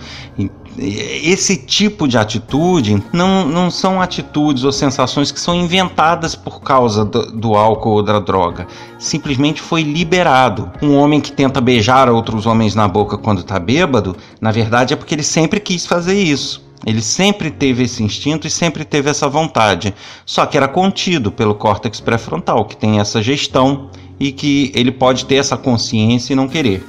esse 0.79 1.57
tipo 1.57 2.07
de 2.07 2.19
atitude 2.19 3.03
não, 3.13 3.47
não 3.47 3.71
são 3.71 4.01
atitudes 4.01 4.65
ou 4.65 4.73
sensações 4.73 5.33
que 5.33 5.41
são 5.41 5.55
inventadas 5.55 6.35
por 6.35 6.61
causa 6.61 7.05
do, 7.05 7.33
do, 7.33 7.55
álcool 7.55 7.93
ou 7.93 8.03
da 8.03 8.19
droga. 8.19 8.67
Simplesmente 8.99 9.61
foi 9.61 9.83
liberado. 9.83 10.71
Um 10.83 10.97
homem 10.97 11.21
que 11.21 11.33
tenta 11.33 11.61
beijar 11.61 12.11
outros 12.11 12.47
homens 12.47 12.75
na 12.75 12.87
boca 12.87 13.17
quando 13.17 13.41
está 13.41 13.59
bêbado, 13.59 14.17
na 14.41 14.51
verdade 14.51 14.93
é 14.93 14.97
porque 14.97 15.15
ele 15.15 15.23
sempre 15.23 15.61
quis 15.61 15.87
fazer 15.87 16.21
isso. 16.21 16.65
Ele 16.85 17.01
sempre 17.01 17.51
teve 17.51 17.85
esse 17.85 18.03
instinto 18.03 18.47
e 18.47 18.51
sempre 18.51 18.85
teve 18.85 19.11
essa 19.11 19.29
vontade. 19.29 19.95
Só 20.25 20.45
que 20.47 20.57
era 20.57 20.69
contido 20.69 21.33
pelo 21.33 21.55
córtex 21.55 22.01
pré-frontal, 22.01 22.65
que 22.67 22.77
tem 22.77 23.01
essa 23.01 23.23
gestão 23.23 23.91
e 24.21 24.31
que 24.31 24.71
ele 24.75 24.93
pode 24.93 25.25
ter 25.25 25.37
essa 25.37 25.57
consciência 25.57 26.33
e 26.33 26.37
não 26.37 26.47
querer 26.47 26.85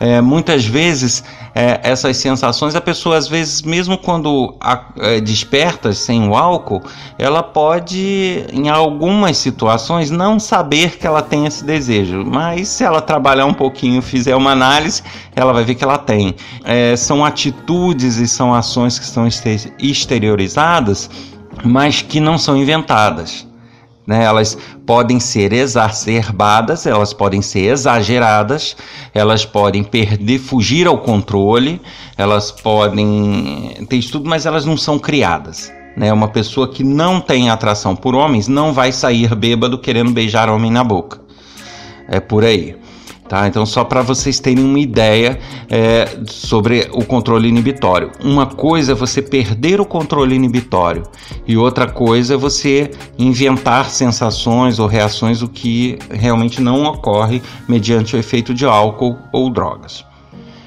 é, 0.00 0.20
muitas 0.20 0.64
vezes 0.64 1.24
é, 1.54 1.80
essas 1.82 2.16
sensações, 2.16 2.74
a 2.74 2.80
pessoa 2.80 3.16
às 3.16 3.26
vezes, 3.26 3.62
mesmo 3.62 3.98
quando 3.98 4.54
a, 4.60 4.84
é, 4.98 5.20
desperta 5.20 5.92
sem 5.92 6.28
o 6.28 6.36
álcool, 6.36 6.82
ela 7.18 7.42
pode, 7.42 8.46
em 8.52 8.68
algumas 8.68 9.36
situações, 9.38 10.10
não 10.10 10.38
saber 10.38 10.98
que 10.98 11.06
ela 11.06 11.22
tem 11.22 11.46
esse 11.46 11.64
desejo, 11.64 12.24
mas 12.24 12.68
se 12.68 12.84
ela 12.84 13.00
trabalhar 13.00 13.46
um 13.46 13.54
pouquinho, 13.54 14.00
fizer 14.00 14.36
uma 14.36 14.52
análise, 14.52 15.02
ela 15.34 15.52
vai 15.52 15.64
ver 15.64 15.74
que 15.74 15.82
ela 15.82 15.98
tem. 15.98 16.34
É, 16.64 16.94
são 16.96 17.24
atitudes 17.24 18.16
e 18.18 18.28
são 18.28 18.54
ações 18.54 18.98
que 18.98 19.06
são 19.06 19.26
exteriorizadas, 19.78 21.10
mas 21.64 22.02
que 22.02 22.20
não 22.20 22.38
são 22.38 22.56
inventadas. 22.56 23.47
Né? 24.08 24.24
Elas 24.24 24.56
podem 24.86 25.20
ser 25.20 25.52
exacerbadas, 25.52 26.86
elas 26.86 27.12
podem 27.12 27.42
ser 27.42 27.72
exageradas, 27.72 28.74
elas 29.12 29.44
podem 29.44 29.84
perder, 29.84 30.38
fugir 30.38 30.86
ao 30.86 30.96
controle, 30.96 31.78
elas 32.16 32.50
podem 32.50 33.76
ter 33.86 33.96
estudo, 33.96 34.26
mas 34.26 34.46
elas 34.46 34.64
não 34.64 34.78
são 34.78 34.98
criadas. 34.98 35.70
Né? 35.94 36.10
Uma 36.10 36.28
pessoa 36.28 36.66
que 36.66 36.82
não 36.82 37.20
tem 37.20 37.50
atração 37.50 37.94
por 37.94 38.14
homens 38.14 38.48
não 38.48 38.72
vai 38.72 38.92
sair 38.92 39.34
bêbado 39.34 39.78
querendo 39.78 40.10
beijar 40.10 40.48
homem 40.48 40.70
na 40.70 40.82
boca. 40.82 41.20
É 42.08 42.18
por 42.18 42.42
aí. 42.42 42.76
Tá? 43.28 43.46
Então, 43.46 43.66
só 43.66 43.84
para 43.84 44.00
vocês 44.00 44.40
terem 44.40 44.64
uma 44.64 44.78
ideia 44.78 45.38
é, 45.68 46.08
sobre 46.26 46.88
o 46.92 47.04
controle 47.04 47.46
inibitório. 47.46 48.10
Uma 48.24 48.46
coisa 48.46 48.92
é 48.92 48.94
você 48.94 49.20
perder 49.20 49.82
o 49.82 49.84
controle 49.84 50.34
inibitório, 50.34 51.02
e 51.46 51.54
outra 51.54 51.86
coisa 51.86 52.34
é 52.34 52.36
você 52.38 52.90
inventar 53.18 53.90
sensações 53.90 54.78
ou 54.78 54.86
reações, 54.86 55.42
o 55.42 55.48
que 55.48 55.98
realmente 56.10 56.62
não 56.62 56.84
ocorre 56.84 57.42
mediante 57.68 58.16
o 58.16 58.18
efeito 58.18 58.54
de 58.54 58.64
álcool 58.64 59.18
ou 59.30 59.50
drogas. 59.50 60.06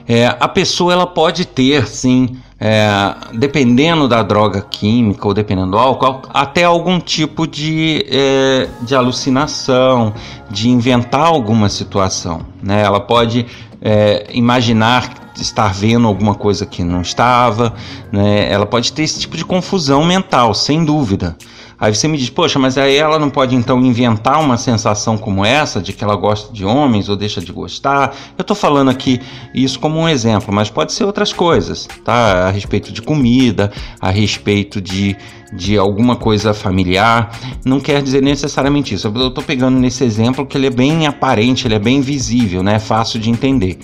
É, 0.08 0.28
a 0.28 0.48
pessoa 0.48 0.94
ela 0.94 1.08
pode 1.08 1.46
ter, 1.46 1.88
sim, 1.88 2.38
é, 2.64 3.16
dependendo 3.34 4.08
da 4.08 4.22
droga 4.22 4.62
química 4.62 5.28
ou 5.28 5.34
dependendo 5.34 5.72
do 5.72 5.80
álcool, 5.80 6.22
até 6.32 6.64
algum 6.64 7.00
tipo 7.00 7.48
de, 7.48 8.06
é, 8.08 8.70
de 8.84 8.94
alucinação, 8.94 10.14
de 10.48 10.70
inventar 10.70 11.26
alguma 11.26 11.70
situação. 11.70 12.46
Né? 12.62 12.84
Ela 12.84 13.00
pode 13.00 13.48
é, 13.82 14.28
imaginar 14.32 15.32
estar 15.36 15.74
vendo 15.74 16.06
alguma 16.06 16.36
coisa 16.36 16.68
que 16.68 16.84
não 16.84 17.02
estava, 17.02 17.74
né? 18.12 18.52
ela 18.52 18.68
pode 18.68 18.94
ter 18.94 19.02
esse 19.02 19.20
tipo 19.20 19.36
de 19.36 19.44
confusão 19.44 20.06
mental, 20.06 20.54
sem 20.54 20.86
dúvida. 20.86 21.36
Aí 21.82 21.96
você 21.96 22.08
me 22.08 22.16
diz, 22.16 22.30
poxa, 22.30 22.60
mas 22.60 22.78
aí 22.78 22.96
ela 22.96 23.18
não 23.18 23.32
pode 23.32 23.56
então 23.56 23.84
inventar 23.84 24.40
uma 24.40 24.56
sensação 24.56 25.18
como 25.18 25.44
essa, 25.44 25.82
de 25.82 25.92
que 25.92 26.04
ela 26.04 26.16
gosta 26.16 26.54
de 26.54 26.64
homens 26.64 27.10
ou 27.10 27.16
deixa 27.16 27.42
de 27.42 27.52
gostar. 27.52 28.16
Eu 28.38 28.44
estou 28.44 28.56
falando 28.56 28.92
aqui 28.92 29.20
isso 29.52 29.80
como 29.80 29.98
um 30.00 30.08
exemplo, 30.08 30.54
mas 30.54 30.70
pode 30.70 30.94
ser 30.94 31.06
outras 31.06 31.34
coisas, 31.34 31.88
tá? 32.06 32.50
A 32.50 32.52
respeito 32.52 32.94
de 32.94 33.02
comida, 33.02 33.72
a 34.00 34.12
respeito 34.12 34.80
de, 34.80 35.18
de 35.52 35.76
alguma 35.76 36.16
coisa 36.16 36.54
familiar. 36.54 37.32
Não 37.66 37.80
quer 37.80 38.04
dizer 38.04 38.22
necessariamente 38.22 38.94
isso. 38.94 39.08
Eu 39.08 39.30
estou 39.30 39.44
pegando 39.44 39.80
nesse 39.80 40.04
exemplo 40.04 40.46
que 40.46 40.56
ele 40.56 40.68
é 40.68 40.72
bem 40.72 41.08
aparente, 41.08 41.66
ele 41.66 41.74
é 41.74 41.80
bem 41.80 42.00
visível, 42.00 42.62
né? 42.62 42.76
É 42.76 42.80
fácil 42.80 43.20
de 43.20 43.32
entender. 43.32 43.80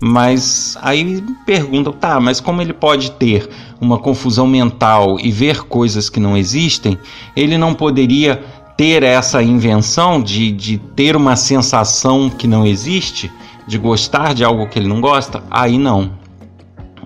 Mas 0.00 0.76
aí 0.82 1.22
perguntam, 1.46 1.92
tá, 1.92 2.20
mas 2.20 2.40
como 2.40 2.60
ele 2.60 2.72
pode 2.72 3.12
ter 3.12 3.48
uma 3.80 3.98
confusão 3.98 4.46
mental 4.46 5.18
e 5.20 5.30
ver 5.30 5.62
coisas 5.62 6.10
que 6.10 6.20
não 6.20 6.36
existem, 6.36 6.98
ele 7.34 7.56
não 7.56 7.74
poderia 7.74 8.42
ter 8.76 9.02
essa 9.02 9.42
invenção 9.42 10.20
de, 10.20 10.50
de 10.50 10.78
ter 10.78 11.16
uma 11.16 11.36
sensação 11.36 12.28
que 12.28 12.46
não 12.46 12.66
existe, 12.66 13.30
de 13.66 13.78
gostar 13.78 14.34
de 14.34 14.44
algo 14.44 14.68
que 14.68 14.78
ele 14.78 14.88
não 14.88 15.00
gosta? 15.00 15.42
Aí 15.50 15.78
não. 15.78 16.10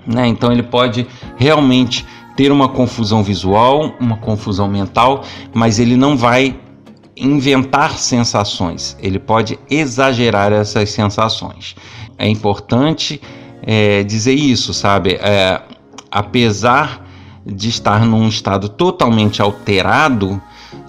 Né? 0.07 0.27
Então 0.27 0.51
ele 0.51 0.63
pode 0.63 1.07
realmente 1.37 2.07
ter 2.35 2.51
uma 2.51 2.69
confusão 2.69 3.23
visual, 3.23 3.95
uma 4.01 4.17
confusão 4.17 4.69
mental, 4.69 5.25
mas 5.53 5.79
ele 5.79 5.97
não 5.97 6.17
vai 6.17 6.59
inventar 7.17 7.99
sensações, 7.99 8.97
ele 9.01 9.19
pode 9.19 9.59
exagerar 9.69 10.53
essas 10.53 10.91
sensações. 10.91 11.75
É 12.19 12.29
importante 12.29 13.21
é, 13.63 14.03
dizer 14.03 14.35
isso, 14.35 14.75
sabe? 14.75 15.15
É, 15.15 15.63
apesar 16.11 17.07
de 17.47 17.69
estar 17.69 18.05
num 18.05 18.29
estado 18.29 18.69
totalmente 18.69 19.41
alterado, 19.41 20.41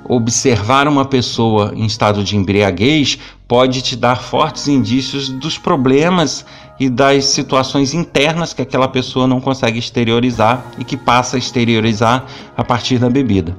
observar 0.10 0.88
uma 0.88 1.06
pessoa 1.06 1.72
em 1.76 1.86
estado 1.86 2.24
de 2.24 2.36
embriaguez 2.36 3.20
pode 3.48 3.82
te 3.82 3.96
dar 3.96 4.18
fortes 4.18 4.68
indícios 4.68 5.30
dos 5.30 5.58
problemas 5.58 6.46
e 6.80 6.90
das 6.90 7.26
situações 7.26 7.94
internas 7.94 8.54
que 8.54 8.62
aquela 8.62 8.88
pessoa 8.88 9.28
não 9.28 9.40
consegue 9.40 9.78
exteriorizar 9.78 10.66
e 10.78 10.84
que 10.84 10.98
passa 10.98 11.36
a 11.36 11.40
exteriorizar 11.40 12.26
a 12.58 12.64
partir 12.64 12.98
da 12.98 13.10
bebida. 13.10 13.56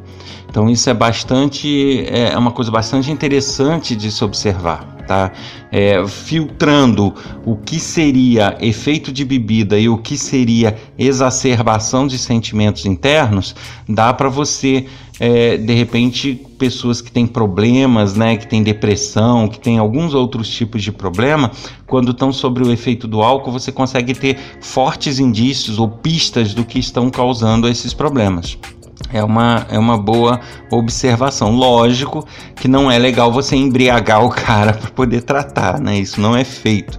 Então 0.49 0.69
isso 0.69 0.91
é 0.91 0.95
bastante 0.95 2.05
é 2.09 2.37
uma 2.37 2.51
coisa 2.51 2.71
bastante 2.71 3.11
interessante 3.11 3.95
de 3.95 4.11
se 4.11 4.25
observar, 4.25 4.85
tá? 5.11 5.33
É, 5.73 6.07
filtrando 6.07 7.13
o 7.45 7.57
que 7.57 7.81
seria 7.81 8.57
efeito 8.61 9.11
de 9.11 9.25
bebida 9.25 9.77
e 9.77 9.89
o 9.89 9.99
que 9.99 10.17
seria 10.17 10.77
exacerbação 10.97 12.07
de 12.07 12.17
sentimentos 12.17 12.87
internos, 12.87 13.57
dá 13.89 14.15
para 14.15 14.29
você 14.29 14.87
é, 15.19 15.57
de 15.57 15.75
repente 15.75 16.41
pessoas 16.57 17.01
que 17.03 17.11
têm 17.11 17.27
problemas, 17.27 18.15
né, 18.15 18.37
que 18.37 18.47
têm 18.47 18.63
depressão, 18.63 19.49
que 19.49 19.59
têm 19.59 19.79
alguns 19.79 20.15
outros 20.15 20.49
tipos 20.49 20.81
de 20.81 20.93
problema, 20.93 21.51
quando 21.89 22.13
estão 22.13 22.33
sobre 22.33 22.63
o 22.63 22.71
efeito 22.71 23.09
do 23.09 23.21
álcool, 23.21 23.51
você 23.51 23.73
consegue 23.73 24.15
ter 24.15 24.39
fortes 24.61 25.19
indícios 25.19 25.81
ou 25.81 25.89
pistas 25.89 26.55
do 26.55 26.65
que 26.65 26.79
estão 26.79 27.11
causando 27.11 27.67
esses 27.67 27.93
problemas 27.93 28.57
é 29.13 29.23
uma, 29.25 29.67
é 29.71 29.79
uma 29.79 29.97
boa 29.97 30.41
observação. 30.71 31.55
Lógico 31.55 32.27
que 32.55 32.69
não 32.69 32.91
é 32.91 32.99
legal 32.99 33.33
você 33.33 33.57
embriagar 33.57 34.23
o 34.25 34.31
cara 34.31 34.73
para 34.73 34.91
poder 34.91 35.23
tratar, 35.23 35.81
né? 35.81 35.99
Isso 35.99 36.21
não 36.21 36.37
é 36.37 36.45
feito. 36.45 36.99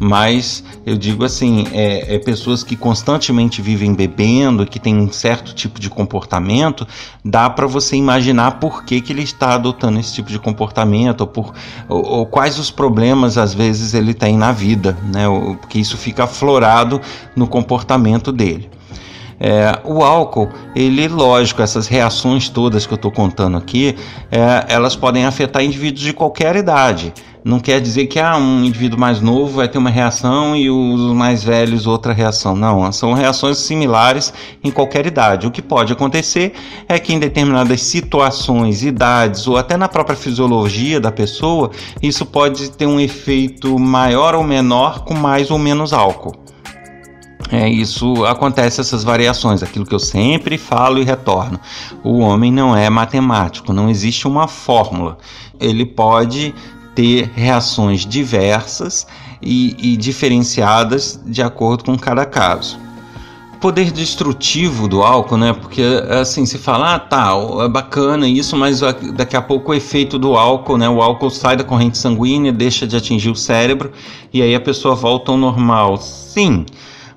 Mas 0.00 0.64
eu 0.84 0.96
digo 0.96 1.24
assim, 1.24 1.64
é, 1.72 2.16
é, 2.16 2.18
pessoas 2.18 2.64
que 2.64 2.74
constantemente 2.74 3.62
vivem 3.62 3.94
bebendo, 3.94 4.66
que 4.66 4.80
tem 4.80 4.96
um 4.96 5.12
certo 5.12 5.54
tipo 5.54 5.78
de 5.78 5.88
comportamento, 5.88 6.84
dá 7.24 7.48
para 7.48 7.68
você 7.68 7.94
imaginar 7.94 8.58
por 8.58 8.84
que, 8.84 9.00
que 9.00 9.12
ele 9.12 9.22
está 9.22 9.54
adotando 9.54 10.00
esse 10.00 10.12
tipo 10.12 10.28
de 10.28 10.40
comportamento, 10.40 11.20
ou, 11.20 11.26
por, 11.28 11.54
ou, 11.88 12.04
ou 12.04 12.26
quais 12.26 12.58
os 12.58 12.68
problemas 12.68 13.38
às 13.38 13.54
vezes 13.54 13.94
ele 13.94 14.12
tem 14.12 14.36
na 14.36 14.50
vida, 14.50 14.96
né? 15.12 15.26
Porque 15.60 15.78
isso 15.78 15.96
fica 15.96 16.24
aflorado 16.24 17.00
no 17.36 17.46
comportamento 17.46 18.32
dele. 18.32 18.68
É, 19.40 19.78
o 19.84 20.02
álcool, 20.02 20.48
ele, 20.74 21.08
lógico, 21.08 21.62
essas 21.62 21.86
reações 21.86 22.48
todas 22.48 22.86
que 22.86 22.92
eu 22.92 22.96
estou 22.96 23.10
contando 23.10 23.56
aqui, 23.56 23.96
é, 24.30 24.66
elas 24.68 24.94
podem 24.94 25.24
afetar 25.24 25.62
indivíduos 25.62 26.02
de 26.02 26.12
qualquer 26.12 26.56
idade. 26.56 27.12
Não 27.44 27.58
quer 27.58 27.80
dizer 27.80 28.06
que 28.06 28.20
ah, 28.20 28.36
um 28.36 28.64
indivíduo 28.64 28.98
mais 28.98 29.20
novo 29.20 29.56
vai 29.56 29.66
ter 29.66 29.76
uma 29.76 29.90
reação 29.90 30.54
e 30.54 30.70
os 30.70 31.12
mais 31.12 31.42
velhos 31.42 31.88
outra 31.88 32.12
reação. 32.12 32.54
Não, 32.54 32.92
são 32.92 33.14
reações 33.14 33.58
similares 33.58 34.32
em 34.62 34.70
qualquer 34.70 35.06
idade. 35.06 35.46
O 35.46 35.50
que 35.50 35.60
pode 35.60 35.92
acontecer 35.92 36.52
é 36.88 37.00
que 37.00 37.12
em 37.12 37.18
determinadas 37.18 37.82
situações, 37.82 38.84
idades 38.84 39.48
ou 39.48 39.56
até 39.56 39.76
na 39.76 39.88
própria 39.88 40.16
fisiologia 40.16 41.00
da 41.00 41.10
pessoa, 41.10 41.72
isso 42.00 42.24
pode 42.24 42.70
ter 42.70 42.86
um 42.86 43.00
efeito 43.00 43.76
maior 43.76 44.36
ou 44.36 44.44
menor 44.44 45.00
com 45.00 45.14
mais 45.14 45.50
ou 45.50 45.58
menos 45.58 45.92
álcool 45.92 46.41
é, 47.52 47.68
isso 47.68 48.24
acontece 48.24 48.80
essas 48.80 49.04
variações, 49.04 49.62
aquilo 49.62 49.84
que 49.84 49.94
eu 49.94 49.98
sempre 49.98 50.56
falo 50.56 50.98
e 50.98 51.04
retorno. 51.04 51.60
O 52.02 52.20
homem 52.20 52.50
não 52.50 52.74
é 52.74 52.88
matemático, 52.88 53.74
não 53.74 53.90
existe 53.90 54.26
uma 54.26 54.48
fórmula. 54.48 55.18
Ele 55.60 55.84
pode 55.84 56.54
ter 56.94 57.30
reações 57.34 58.06
diversas 58.06 59.06
e, 59.42 59.76
e 59.92 59.96
diferenciadas 59.98 61.20
de 61.26 61.42
acordo 61.42 61.84
com 61.84 61.98
cada 61.98 62.24
caso 62.24 62.80
poder 63.60 63.92
destrutivo 63.92 64.88
do 64.88 65.04
álcool, 65.04 65.36
né? 65.36 65.52
Porque 65.52 65.82
assim, 66.20 66.44
se 66.44 66.58
fala, 66.58 66.96
ah, 66.96 66.98
tá, 66.98 67.30
é 67.64 67.68
bacana 67.68 68.26
isso, 68.26 68.56
mas 68.56 68.80
daqui 69.14 69.36
a 69.36 69.40
pouco 69.40 69.70
o 69.70 69.74
efeito 69.74 70.18
do 70.18 70.36
álcool, 70.36 70.76
né? 70.76 70.88
O 70.88 71.00
álcool 71.00 71.30
sai 71.30 71.56
da 71.56 71.62
corrente 71.62 71.96
sanguínea, 71.96 72.50
deixa 72.50 72.88
de 72.88 72.96
atingir 72.96 73.30
o 73.30 73.36
cérebro 73.36 73.92
e 74.32 74.42
aí 74.42 74.52
a 74.52 74.60
pessoa 74.60 74.96
volta 74.96 75.30
ao 75.30 75.38
normal. 75.38 75.96
Sim, 75.98 76.66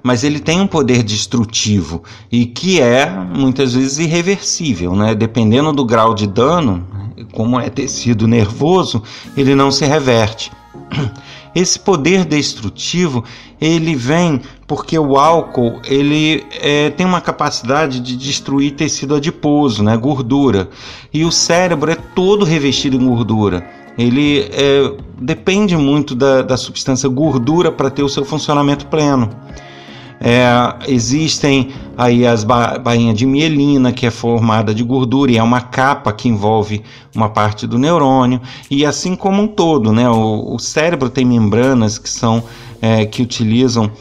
mas 0.06 0.24
ele 0.24 0.40
tem 0.40 0.62
um 0.62 0.68
poder 0.68 1.02
destrutivo 1.02 2.04
e 2.32 2.46
que 2.46 2.80
é 2.80 3.10
muitas 3.10 3.74
vezes 3.74 3.98
irreversível, 3.98 4.96
né? 4.96 5.16
Dependendo 5.16 5.74
do 5.74 5.84
grau 5.84 6.14
de 6.14 6.28
dano, 6.28 6.86
como 7.32 7.60
é 7.60 7.72
tecido 7.72 8.28
nervoso, 8.28 9.02
ele 9.36 9.56
não 9.56 9.72
se 9.72 9.84
reverte. 9.84 10.52
Esse 11.56 11.80
poder 11.80 12.24
destrutivo 12.24 13.24
ele 13.60 13.96
vem 13.96 14.42
porque 14.68 15.00
o 15.00 15.18
álcool 15.18 15.82
ele 15.84 16.46
é, 16.62 16.92
tem 16.92 17.04
uma 17.04 17.20
capacidade 17.20 18.00
de 18.00 18.16
destruir 18.16 18.74
tecido 18.76 19.16
adiposo, 19.16 19.82
né, 19.82 19.98
gordura, 19.98 20.70
e 21.12 21.26
o 21.26 21.32
cérebro 21.32 21.90
é 21.90 21.96
todo 21.96 22.46
revestido 22.46 22.96
em 22.96 23.08
gordura. 23.08 23.68
Ele 23.98 24.42
é, 24.52 24.94
depende 25.20 25.76
muito 25.76 26.14
da, 26.14 26.44
da 26.44 26.58
substância 26.58 27.10
gordura 27.10 27.72
para 27.72 27.90
ter 27.90 28.04
o 28.04 28.10
seu 28.10 28.24
funcionamento 28.24 28.86
pleno. 28.86 29.32
É, 30.20 30.48
existem 30.88 31.72
aí 31.98 32.26
as 32.26 32.44
ba 32.44 32.80
bainhas 32.80 33.18
de 33.18 33.26
mielina, 33.26 33.92
que 33.92 34.06
é 34.06 34.12
formada 34.12 34.74
de 34.74 34.84
gordura 34.84 35.32
e 35.32 35.38
é 35.38 35.44
uma 35.44 35.62
capa 35.62 36.12
que 36.14 36.30
envolve 36.30 36.82
uma 37.16 37.30
parte 37.30 37.68
do 37.68 37.78
neurônio, 37.78 38.42
e 38.70 38.86
assim 38.86 39.16
como 39.16 39.42
um 39.42 39.48
todo, 39.48 39.92
né? 39.92 40.10
O, 40.10 40.56
o 40.56 40.60
cérebro 40.60 41.10
tem 41.10 41.26
membranas 41.26 41.98
que 41.98 42.10
são 42.10 42.44
é, 42.82 43.06
que 43.06 43.22
utilizam 43.22 43.92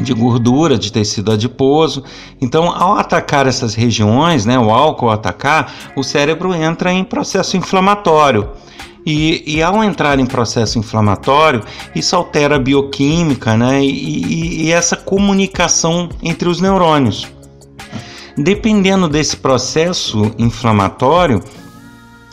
de 0.00 0.14
gordura, 0.14 0.78
de 0.78 0.90
tecido 0.90 1.32
adiposo. 1.32 2.02
Então, 2.40 2.70
ao 2.70 2.96
atacar 2.96 3.46
essas 3.46 3.74
regiões, 3.74 4.46
né, 4.46 4.58
o 4.58 4.70
álcool 4.70 5.10
atacar, 5.10 5.72
o 5.96 6.02
cérebro 6.02 6.54
entra 6.54 6.92
em 6.92 7.04
processo 7.04 7.56
inflamatório. 7.56 8.48
E, 9.04 9.56
e, 9.56 9.62
ao 9.62 9.82
entrar 9.82 10.20
em 10.20 10.26
processo 10.26 10.78
inflamatório, 10.78 11.62
isso 11.94 12.14
altera 12.14 12.56
a 12.56 12.58
bioquímica 12.58 13.56
né, 13.56 13.82
e, 13.82 14.66
e 14.66 14.72
essa 14.72 14.96
comunicação 14.96 16.08
entre 16.22 16.48
os 16.48 16.60
neurônios. 16.60 17.26
Dependendo 18.36 19.08
desse 19.08 19.36
processo 19.36 20.32
inflamatório, 20.38 21.42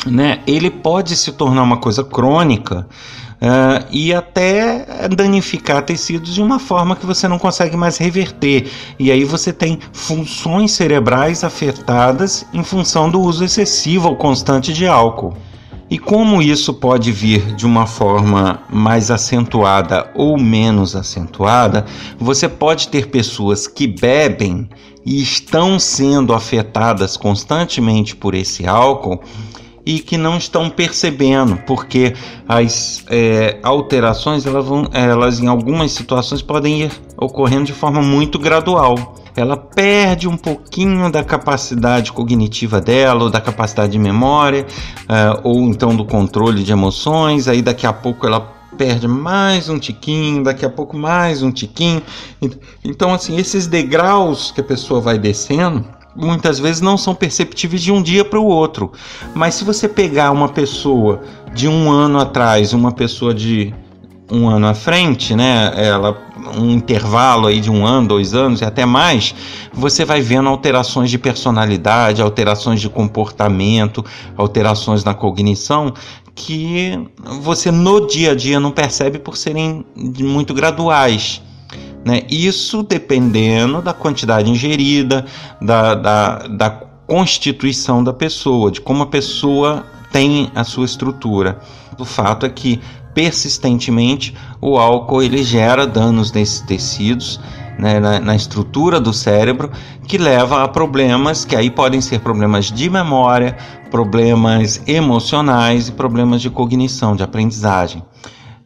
né, 0.05 0.41
ele 0.45 0.69
pode 0.69 1.15
se 1.15 1.31
tornar 1.31 1.63
uma 1.63 1.77
coisa 1.77 2.03
crônica 2.03 2.87
uh, 3.41 3.85
e 3.91 4.13
até 4.13 5.07
danificar 5.09 5.83
tecidos 5.83 6.33
de 6.33 6.41
uma 6.41 6.59
forma 6.59 6.95
que 6.95 7.05
você 7.05 7.27
não 7.27 7.39
consegue 7.39 7.75
mais 7.75 7.97
reverter. 7.97 8.69
E 8.97 9.11
aí 9.11 9.23
você 9.23 9.51
tem 9.51 9.79
funções 9.91 10.71
cerebrais 10.71 11.43
afetadas 11.43 12.45
em 12.53 12.63
função 12.63 13.09
do 13.09 13.19
uso 13.19 13.43
excessivo 13.43 14.09
ou 14.09 14.15
constante 14.15 14.71
de 14.71 14.87
álcool. 14.87 15.35
E 15.89 15.97
como 15.97 16.39
isso 16.39 16.73
pode 16.73 17.11
vir 17.11 17.55
de 17.55 17.65
uma 17.65 17.87
forma 17.87 18.61
mais 18.69 19.09
acentuada 19.09 20.11
ou 20.13 20.37
menos 20.37 20.95
acentuada, 20.95 21.83
você 22.19 22.47
pode 22.47 22.89
ter 22.89 23.07
pessoas 23.07 23.67
que 23.67 23.87
bebem 23.87 24.69
e 25.03 25.19
estão 25.19 25.79
sendo 25.79 26.33
afetadas 26.33 27.17
constantemente 27.17 28.15
por 28.15 28.35
esse 28.35 28.67
álcool 28.67 29.19
e 29.89 29.99
que 29.99 30.19
não 30.19 30.37
estão 30.37 30.69
percebendo, 30.69 31.57
porque 31.65 32.13
as 32.47 33.03
é, 33.09 33.57
alterações 33.63 34.45
elas, 34.45 34.63
vão, 34.63 34.87
elas 34.93 35.39
em 35.39 35.47
algumas 35.47 35.91
situações 35.93 36.43
podem 36.43 36.83
ir 36.83 36.91
ocorrendo 37.17 37.63
de 37.63 37.73
forma 37.73 37.99
muito 37.99 38.37
gradual. 38.37 39.15
ela 39.35 39.57
perde 39.57 40.27
um 40.27 40.37
pouquinho 40.37 41.11
da 41.11 41.23
capacidade 41.23 42.11
cognitiva 42.11 42.79
dela, 42.79 43.23
ou 43.23 43.29
da 43.31 43.41
capacidade 43.41 43.91
de 43.91 43.97
memória, 43.97 44.67
uh, 45.05 45.41
ou 45.43 45.61
então 45.63 45.95
do 45.95 46.05
controle 46.05 46.63
de 46.63 46.71
emoções. 46.71 47.47
Aí 47.47 47.63
daqui 47.63 47.87
a 47.87 47.93
pouco 47.93 48.27
ela 48.27 48.41
perde 48.77 49.07
mais 49.07 49.69
um 49.69 49.79
tiquinho, 49.79 50.43
daqui 50.43 50.63
a 50.63 50.69
pouco 50.69 50.95
mais 50.95 51.41
um 51.41 51.51
tiquinho. 51.51 52.03
Então, 52.83 53.11
assim, 53.11 53.37
esses 53.37 53.65
degraus 53.65 54.51
que 54.51 54.61
a 54.61 54.63
pessoa 54.63 55.01
vai 55.01 55.17
descendo 55.17 55.83
muitas 56.15 56.59
vezes 56.59 56.81
não 56.81 56.97
são 56.97 57.15
perceptíveis 57.15 57.81
de 57.81 57.91
um 57.91 58.01
dia 58.01 58.25
para 58.25 58.39
o 58.39 58.45
outro. 58.45 58.91
Mas 59.33 59.55
se 59.55 59.63
você 59.63 59.87
pegar 59.87 60.31
uma 60.31 60.49
pessoa 60.49 61.21
de 61.53 61.67
um 61.67 61.91
ano 61.91 62.19
atrás, 62.19 62.73
uma 62.73 62.91
pessoa 62.91 63.33
de 63.33 63.73
um 64.31 64.47
ano 64.47 64.67
à 64.67 64.73
frente, 64.73 65.35
né? 65.35 65.73
Ela 65.75 66.17
um 66.57 66.71
intervalo 66.71 67.47
aí 67.47 67.59
de 67.59 67.69
um 67.69 67.85
ano, 67.85 68.07
dois 68.07 68.33
anos 68.33 68.61
e 68.61 68.65
até 68.65 68.85
mais, 68.85 69.35
você 69.73 70.05
vai 70.05 70.21
vendo 70.21 70.47
alterações 70.47 71.09
de 71.09 71.17
personalidade, 71.17 72.21
alterações 72.21 72.79
de 72.79 72.89
comportamento, 72.89 74.03
alterações 74.37 75.03
na 75.03 75.13
cognição 75.13 75.93
que 76.35 76.97
você 77.41 77.69
no 77.69 78.07
dia 78.07 78.31
a 78.31 78.35
dia 78.35 78.59
não 78.59 78.71
percebe 78.71 79.19
por 79.19 79.35
serem 79.35 79.85
muito 79.95 80.53
graduais. 80.53 81.41
Né? 82.09 82.23
Isso 82.27 82.81
dependendo 82.81 83.83
da 83.83 83.93
quantidade 83.93 84.49
ingerida, 84.49 85.27
da, 85.61 85.93
da, 85.93 86.47
da 86.47 86.69
constituição 87.05 88.03
da 88.03 88.11
pessoa, 88.11 88.71
de 88.71 88.81
como 88.81 89.03
a 89.03 89.05
pessoa 89.05 89.85
tem 90.11 90.51
a 90.55 90.63
sua 90.63 90.85
estrutura. 90.85 91.59
O 91.99 92.05
fato 92.05 92.47
é 92.47 92.49
que 92.49 92.81
persistentemente 93.13 94.35
o 94.59 94.79
álcool 94.79 95.21
ele 95.21 95.43
gera 95.43 95.85
danos 95.85 96.31
nesses 96.31 96.61
tecidos, 96.61 97.39
né, 97.77 97.99
na, 97.99 98.19
na, 98.19 98.35
estrutura 98.35 98.99
do 98.99 99.13
cérebro, 99.13 99.69
que 100.07 100.17
leva 100.17 100.63
a 100.63 100.67
problemas 100.67 101.45
que 101.45 101.55
aí 101.55 101.69
podem 101.69 102.01
ser 102.01 102.21
problemas 102.21 102.71
de 102.71 102.89
memória, 102.89 103.55
problemas 103.91 104.81
emocionais 104.87 105.89
e 105.89 105.91
problemas 105.91 106.41
de 106.41 106.49
cognição, 106.49 107.15
de 107.15 107.21
aprendizagem. 107.21 108.03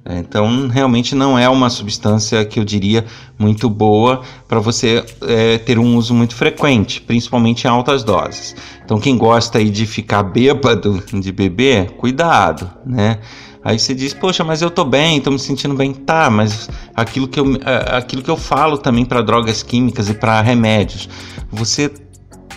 Então, 0.06 0.68
realmente 0.68 1.16
não 1.16 1.40
é 1.40 1.48
uma 1.48 1.70
substância 1.70 2.44
que 2.44 2.60
eu 2.60 2.66
diria 2.66 3.06
muito 3.40 3.70
boa 3.70 4.22
para 4.50 4.60
você 4.60 5.04
é, 5.22 5.58
ter 5.58 5.80
um 5.80 5.96
uso 5.96 6.14
muito 6.14 6.36
frequente, 6.36 7.00
principalmente 7.00 7.64
em 7.64 7.70
altas 7.70 8.04
doses. 8.04 8.54
Então, 8.84 9.00
quem 9.00 9.18
gosta 9.18 9.60
aí 9.60 9.70
de 9.70 9.86
ficar 9.86 10.24
bêbado 10.24 11.02
de 11.14 11.32
beber, 11.32 11.92
cuidado, 11.92 12.70
né? 12.86 13.20
Aí 13.64 13.80
você 13.80 13.96
diz, 13.96 14.14
poxa, 14.14 14.44
mas 14.44 14.62
eu 14.62 14.70
tô 14.70 14.84
bem, 14.84 15.22
tô 15.22 15.32
me 15.32 15.40
sentindo 15.40 15.74
bem. 15.74 15.94
Tá, 15.94 16.30
mas 16.30 16.70
aquilo 16.94 17.26
que 17.26 17.40
eu, 17.40 17.56
é, 17.56 17.96
aquilo 17.96 18.22
que 18.22 18.30
eu 18.30 18.36
falo 18.36 18.78
também 18.78 19.06
para 19.06 19.22
drogas 19.22 19.64
químicas 19.64 20.10
e 20.10 20.14
para 20.14 20.42
remédios, 20.42 21.08
você 21.50 21.90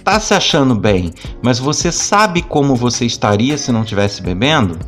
tá 0.03 0.19
se 0.19 0.35
achando 0.35 0.75
bem, 0.75 1.13
mas 1.43 1.61
você 1.61 1.93
sabe 1.93 2.43
como 2.43 2.75
você 2.75 3.05
estaria 3.05 3.57
se 3.57 3.71
não 3.71 3.85
tivesse 3.85 4.21
bebendo? 4.21 4.79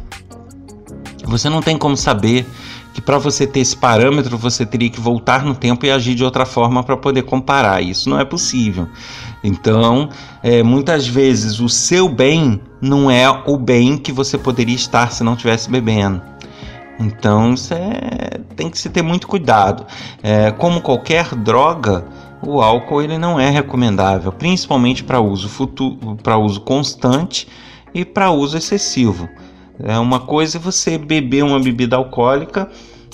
Você 1.28 1.50
não 1.50 1.60
tem 1.60 1.76
como 1.76 1.96
saber 1.96 2.46
que 2.94 3.02
para 3.02 3.18
você 3.18 3.46
ter 3.46 3.60
esse 3.60 3.76
parâmetro 3.76 4.36
você 4.38 4.64
teria 4.64 4.88
que 4.88 4.98
voltar 4.98 5.44
no 5.44 5.54
tempo 5.54 5.84
e 5.84 5.90
agir 5.90 6.14
de 6.14 6.24
outra 6.24 6.46
forma 6.46 6.82
para 6.82 6.96
poder 6.96 7.22
comparar. 7.22 7.82
Isso 7.82 8.08
não 8.08 8.18
é 8.18 8.24
possível. 8.24 8.88
Então, 9.44 10.08
é, 10.42 10.62
muitas 10.62 11.06
vezes 11.06 11.60
o 11.60 11.68
seu 11.68 12.08
bem 12.08 12.60
não 12.80 13.10
é 13.10 13.28
o 13.46 13.56
bem 13.58 13.98
que 13.98 14.10
você 14.10 14.38
poderia 14.38 14.74
estar 14.74 15.12
se 15.12 15.22
não 15.22 15.34
estivesse 15.34 15.70
bebendo. 15.70 16.22
Então, 16.98 17.52
isso 17.54 17.74
é, 17.74 18.40
tem 18.56 18.70
que 18.70 18.78
se 18.78 18.88
ter 18.88 19.02
muito 19.02 19.28
cuidado. 19.28 19.86
É, 20.22 20.50
como 20.50 20.80
qualquer 20.80 21.34
droga, 21.34 22.04
o 22.42 22.60
álcool 22.60 23.02
ele 23.02 23.18
não 23.18 23.38
é 23.38 23.50
recomendável, 23.50 24.32
principalmente 24.32 25.04
para 25.04 25.20
uso 25.20 25.48
futuro, 25.48 26.16
para 26.22 26.38
uso 26.38 26.60
constante 26.62 27.46
e 27.94 28.04
para 28.04 28.30
uso 28.30 28.56
excessivo. 28.56 29.28
É 29.82 29.98
uma 29.98 30.20
coisa 30.20 30.58
você 30.58 30.98
beber 30.98 31.44
uma 31.44 31.60
bebida 31.60 31.96
alcoólica, 31.96 32.68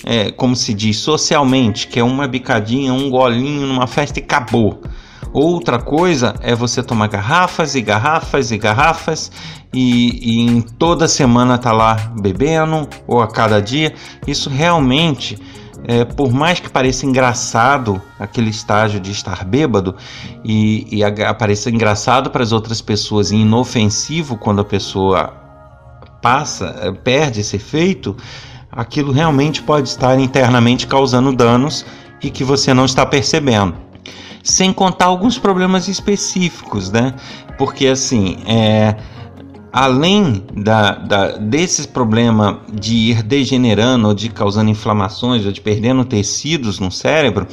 é, 0.05 0.31
como 0.31 0.57
se 0.57 0.73
diz 0.73 0.99
socialmente, 0.99 1.87
que 1.89 1.99
é 1.99 2.05
uma 2.05 2.27
bicadinha, 2.27 2.93
um 2.93 3.11
golinho 3.11 3.67
numa 3.67 3.87
festa 3.87 4.19
e 4.19 4.23
acabou. 4.23 4.81
Outra 5.33 5.81
coisa 5.81 6.35
é 6.41 6.55
você 6.55 6.83
tomar 6.83 7.09
garrafas 7.09 7.75
e 7.75 7.83
garrafas 7.83 8.53
e 8.53 8.59
garrafas 8.59 9.33
e, 9.73 10.21
e 10.23 10.41
em 10.41 10.61
toda 10.61 11.09
semana 11.09 11.59
tá 11.59 11.73
lá 11.73 12.13
bebendo 12.21 12.89
ou 13.07 13.21
a 13.21 13.27
cada 13.27 13.61
dia. 13.61 13.95
Isso 14.27 14.49
realmente 14.49 15.37
é, 15.87 16.05
por 16.05 16.33
mais 16.33 16.61
que 16.61 16.71
pareça 16.71 17.05
engraçado 17.05 18.01
aquele 18.19 18.49
estágio 18.49 19.01
de 19.01 19.11
estar 19.11 19.45
bêbado 19.45 19.95
e, 20.45 20.87
e 20.91 21.05
apareça 21.05 21.69
engraçado 21.69 22.31
para 22.31 22.43
as 22.43 22.53
outras 22.53 22.81
pessoas 22.81 23.33
e 23.33 23.37
inofensivo 23.37 24.37
quando 24.39 24.61
a 24.61 24.65
pessoa 24.65 25.44
passa, 26.25 26.75
eh, 26.81 26.91
perde 26.91 27.43
esse 27.43 27.57
efeito, 27.57 28.17
aquilo 28.73 29.13
realmente 29.13 29.63
pode 29.63 29.91
estar 29.91 30.19
internamente 30.19 30.87
causando 30.87 31.37
danos 31.37 31.85
e 32.23 32.31
que 32.31 32.43
você 32.43 32.73
não 32.73 32.87
está 32.87 33.05
percebendo. 33.05 33.75
Sem 34.43 34.73
contar 34.73 35.05
alguns 35.05 35.37
problemas 35.37 35.87
específicos, 35.87 36.91
né? 36.91 37.13
Porque 37.59 37.87
assim, 37.89 38.39
é, 38.47 38.97
além 39.75 40.41
da, 40.55 40.93
da, 40.93 41.29
desse 41.33 41.89
problema 41.89 42.61
de 42.73 42.95
ir 42.95 43.25
degenerando 43.25 44.07
ou 44.07 44.15
de 44.15 44.29
causando 44.29 44.71
inflamações 44.71 45.45
ou 45.45 45.51
de 45.51 45.61
perdendo 45.61 46.05
tecidos 46.05 46.79
no 46.79 46.93
cérebro, 46.93 47.45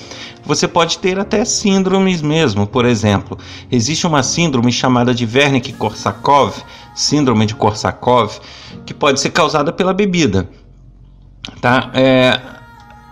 você 0.46 0.68
pode 0.68 1.00
ter 1.00 1.18
até 1.18 1.44
síndromes 1.44 2.22
mesmo. 2.22 2.68
Por 2.68 2.86
exemplo, 2.86 3.40
existe 3.72 4.06
uma 4.06 4.22
síndrome 4.22 4.72
chamada 4.72 5.16
de 5.16 5.26
Wernicke-Korsakoff, 5.26 6.62
síndrome 6.94 7.48
de 7.48 7.56
Korsakoff, 7.56 8.40
que 8.86 8.94
pode 8.94 9.20
ser 9.20 9.32
causada 9.32 9.74
pela 9.74 9.92
bebida. 9.92 10.48
Tá? 11.60 11.90
É, 11.96 12.40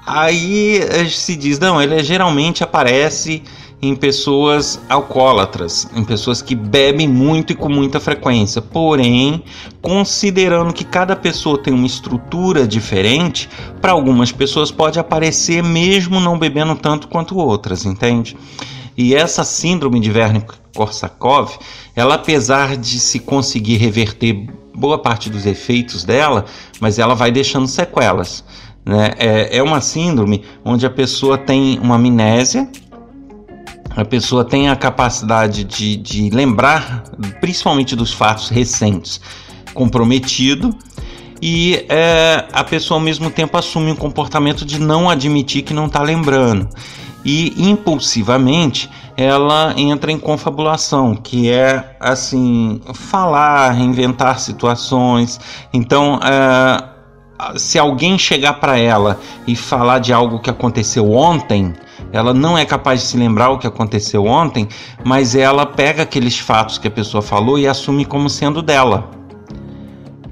aí 0.06 0.82
se 1.10 1.36
diz, 1.36 1.58
não, 1.58 1.82
ele 1.82 2.04
geralmente 2.04 2.64
aparece 2.64 3.42
em 3.82 3.96
pessoas 3.96 4.80
alcoólatras, 4.90 5.90
em 5.96 6.04
pessoas 6.04 6.42
que 6.42 6.54
bebem 6.54 7.08
muito 7.08 7.54
e 7.54 7.56
com 7.56 7.70
muita 7.70 8.00
frequência. 8.00 8.62
Porém, 8.62 9.44
considerando 9.82 10.74
que 10.74 10.84
cada 10.84 11.16
pessoa 11.16 11.58
tem 11.58 11.74
uma 11.74 11.88
estrutura 11.88 12.68
diferente, 12.68 13.50
para 13.82 13.94
algumas 13.94 14.32
pessoas 14.32 14.70
pode 14.70 15.00
aparecer 15.00 15.64
mesmo 15.64 16.20
não 16.20 16.38
bebendo 16.38 16.76
tanto 16.76 17.08
quanto 17.08 17.38
outras, 17.38 17.86
entende? 17.86 18.36
E 18.98 19.16
essa 19.16 19.46
síndrome 19.46 20.02
de 20.02 20.12
Wernicke-Korsakoff, 20.12 21.58
ela 21.96 22.16
apesar 22.16 22.76
de 22.76 23.00
se 23.00 23.20
conseguir 23.20 23.78
reverter 23.78 24.46
boa 24.76 24.98
parte 24.98 25.30
dos 25.30 25.46
efeitos 25.46 26.04
dela, 26.04 26.44
mas 26.82 27.00
ela 27.00 27.16
vai 27.16 27.32
deixando 27.32 27.68
sequelas. 27.68 28.44
Né? 28.86 29.12
É, 29.18 29.58
é 29.58 29.64
uma 29.64 29.80
síndrome 29.80 30.44
onde 30.66 30.86
a 30.86 30.90
pessoa 30.90 31.38
tem 31.38 31.80
uma 31.80 31.96
amnésia, 31.96 32.70
a 33.96 34.06
pessoa 34.06 34.46
tem 34.46 34.70
a 34.70 34.76
capacidade 34.76 35.64
de, 35.64 35.98
de 35.98 36.30
lembrar, 36.30 37.04
principalmente 37.42 37.96
dos 37.96 38.14
fatos 38.14 38.50
recentes, 38.50 39.20
comprometido, 39.74 40.76
e 41.42 41.86
é, 41.90 42.46
a 42.52 42.64
pessoa 42.64 43.00
ao 43.00 43.04
mesmo 43.04 43.30
tempo 43.30 43.58
assume 43.58 43.92
um 43.92 43.96
comportamento 43.96 44.66
de 44.66 44.80
não 44.80 45.10
admitir 45.10 45.64
que 45.64 45.74
não 45.74 45.86
está 45.86 46.02
lembrando. 46.02 46.68
E 47.24 47.54
impulsivamente 47.70 48.90
ela 49.16 49.74
entra 49.76 50.12
em 50.12 50.18
confabulação, 50.18 51.16
que 51.16 51.50
é 51.50 51.96
assim 52.00 52.82
falar, 52.94 53.78
inventar 53.80 54.40
situações. 54.40 55.40
Então, 55.74 56.20
é, 56.24 56.99
se 57.56 57.80
alguém 57.80 58.18
chegar 58.18 58.54
para 58.54 58.78
ela 58.78 59.20
e 59.48 59.56
falar 59.56 60.00
de 60.00 60.12
algo 60.12 60.40
que 60.40 60.50
aconteceu 60.50 61.12
ontem, 61.12 61.74
ela 62.12 62.34
não 62.34 62.58
é 62.58 62.66
capaz 62.66 63.02
de 63.02 63.08
se 63.08 63.18
lembrar 63.18 63.50
o 63.50 63.58
que 63.58 63.68
aconteceu 63.68 64.26
ontem, 64.26 64.68
mas 65.04 65.36
ela 65.36 65.66
pega 65.66 66.04
aqueles 66.04 66.38
fatos 66.40 66.78
que 66.78 66.88
a 66.88 66.92
pessoa 66.92 67.22
falou 67.22 67.58
e 67.58 67.68
assume 67.68 68.04
como 68.04 68.30
sendo 68.30 68.62
dela. 68.62 69.10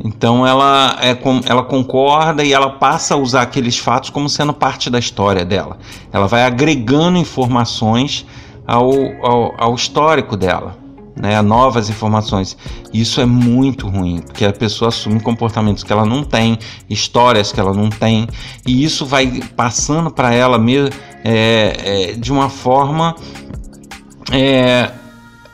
Então 0.03 0.45
ela, 0.45 0.97
é, 1.01 1.17
ela 1.45 1.63
concorda 1.63 2.43
e 2.43 2.53
ela 2.53 2.71
passa 2.71 3.15
a 3.15 3.17
usar 3.17 3.41
aqueles 3.41 3.77
fatos 3.77 4.09
como 4.09 4.29
sendo 4.29 4.53
parte 4.53 4.89
da 4.89 4.99
história 4.99 5.43
dela. 5.43 5.77
Ela 6.11 6.27
vai 6.27 6.43
agregando 6.43 7.17
informações 7.17 8.25
ao, 8.65 8.91
ao, 9.23 9.53
ao 9.57 9.75
histórico 9.75 10.35
dela 10.37 10.86
né, 11.19 11.41
novas 11.41 11.89
informações. 11.89 12.57
Isso 12.93 13.19
é 13.19 13.25
muito 13.25 13.87
ruim, 13.87 14.21
porque 14.21 14.45
a 14.45 14.53
pessoa 14.53 14.89
assume 14.89 15.19
comportamentos 15.19 15.83
que 15.83 15.91
ela 15.91 16.05
não 16.05 16.23
tem, 16.23 16.57
histórias 16.89 17.51
que 17.51 17.59
ela 17.59 17.73
não 17.73 17.89
tem, 17.89 18.27
e 18.65 18.83
isso 18.83 19.05
vai 19.05 19.41
passando 19.55 20.11
para 20.11 20.33
ela 20.33 20.57
mesmo 20.57 20.89
é, 21.23 22.11
é, 22.11 22.13
de 22.13 22.31
uma 22.31 22.49
forma 22.49 23.15
é, 24.31 24.91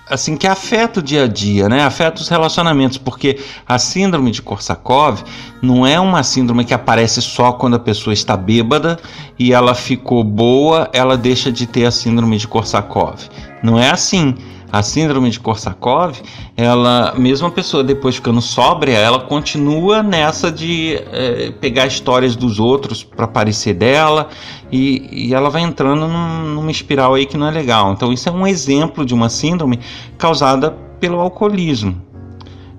assim 0.09 0.35
que 0.35 0.45
afeta 0.45 0.99
o 0.99 1.03
dia 1.03 1.23
a 1.23 1.27
dia, 1.27 1.69
né? 1.69 1.83
Afeta 1.83 2.21
os 2.21 2.29
relacionamentos, 2.29 2.97
porque 2.97 3.39
a 3.67 3.79
síndrome 3.79 4.31
de 4.31 4.41
Korsakoff 4.41 5.23
não 5.61 5.85
é 5.87 5.99
uma 5.99 6.23
síndrome 6.23 6.65
que 6.65 6.73
aparece 6.73 7.21
só 7.21 7.53
quando 7.53 7.75
a 7.75 7.79
pessoa 7.79 8.13
está 8.13 8.35
bêbada 8.35 8.99
e 9.39 9.53
ela 9.53 9.73
ficou 9.73 10.23
boa, 10.23 10.89
ela 10.93 11.17
deixa 11.17 11.51
de 11.51 11.65
ter 11.65 11.85
a 11.85 11.91
síndrome 11.91 12.37
de 12.37 12.47
Korsakoff. 12.47 13.29
Não 13.63 13.79
é 13.79 13.89
assim. 13.89 14.35
A 14.73 14.81
síndrome 14.81 15.29
de 15.29 15.39
Korsakoff, 15.39 16.19
ela, 16.57 17.13
mesmo 17.15 17.45
a 17.45 17.51
pessoa 17.51 17.83
depois 17.83 18.15
ficando 18.15 18.41
sóbria, 18.41 18.97
ela 18.97 19.19
continua 19.19 20.01
nessa 20.01 20.51
de 20.51 20.95
é, 21.11 21.51
pegar 21.51 21.85
histórias 21.85 22.35
dos 22.35 22.59
outros 22.59 23.03
para 23.03 23.27
parecer 23.27 23.75
dela 23.75 24.29
e, 24.71 25.27
e, 25.27 25.31
ela 25.35 25.51
vai 25.51 25.61
entrando 25.61 26.07
num, 26.07 26.55
numa 26.55 26.71
espiral 26.71 27.13
aí 27.13 27.27
que 27.27 27.37
não 27.37 27.45
é 27.45 27.51
legal. 27.51 27.93
Então, 27.93 28.11
isso 28.11 28.27
é 28.27 28.31
um 28.31 28.47
exemplo 28.47 29.05
de 29.05 29.13
uma 29.13 29.29
síndrome 29.29 29.79
causada 30.17 30.71
pelo 30.99 31.19
alcoolismo. 31.19 32.01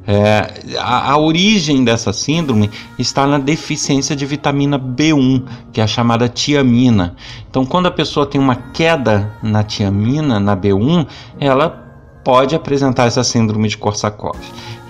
É, 0.04 0.76
a, 0.80 1.12
a, 1.12 1.16
origem 1.16 1.84
dessa 1.84 2.12
síndrome 2.12 2.68
está 2.98 3.24
na 3.24 3.38
deficiência 3.38 4.16
de 4.16 4.26
vitamina 4.26 4.80
B1, 4.80 5.44
que 5.72 5.80
é 5.80 5.84
a 5.84 5.86
chamada 5.86 6.28
tiamina. 6.28 7.14
Então, 7.48 7.64
quando 7.64 7.86
a 7.86 7.90
pessoa 7.92 8.26
tem 8.26 8.40
uma 8.40 8.56
queda 8.56 9.32
na 9.40 9.62
tiamina, 9.62 10.40
na 10.40 10.56
B1, 10.56 11.06
ela 11.38 11.83
pode 12.24 12.54
apresentar 12.54 13.06
essa 13.06 13.22
síndrome 13.22 13.68
de 13.68 13.76
Korsakoff. 13.76 14.40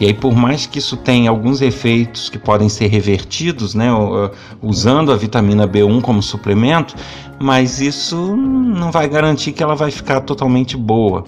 E 0.01 0.07
aí, 0.07 0.15
por 0.15 0.35
mais 0.35 0.67
que 0.67 0.79
isso 0.79 0.97
tenha 0.97 1.31
alguns 1.31 1.61
efeitos 1.61 2.29
que 2.29 2.39
podem 2.39 2.69
ser 2.69 2.87
revertidos, 2.87 3.75
né, 3.75 3.89
usando 4.63 5.13
a 5.13 5.17
vitamina 5.17 5.69
B1 5.69 6.01
como 6.01 6.23
suplemento, 6.23 6.95
mas 7.39 7.81
isso 7.81 8.37
não 8.37 8.91
vai 8.91 9.09
garantir 9.09 9.53
que 9.53 9.63
ela 9.63 9.75
vai 9.75 9.91
ficar 9.91 10.21
totalmente 10.21 10.77
boa. 10.77 11.25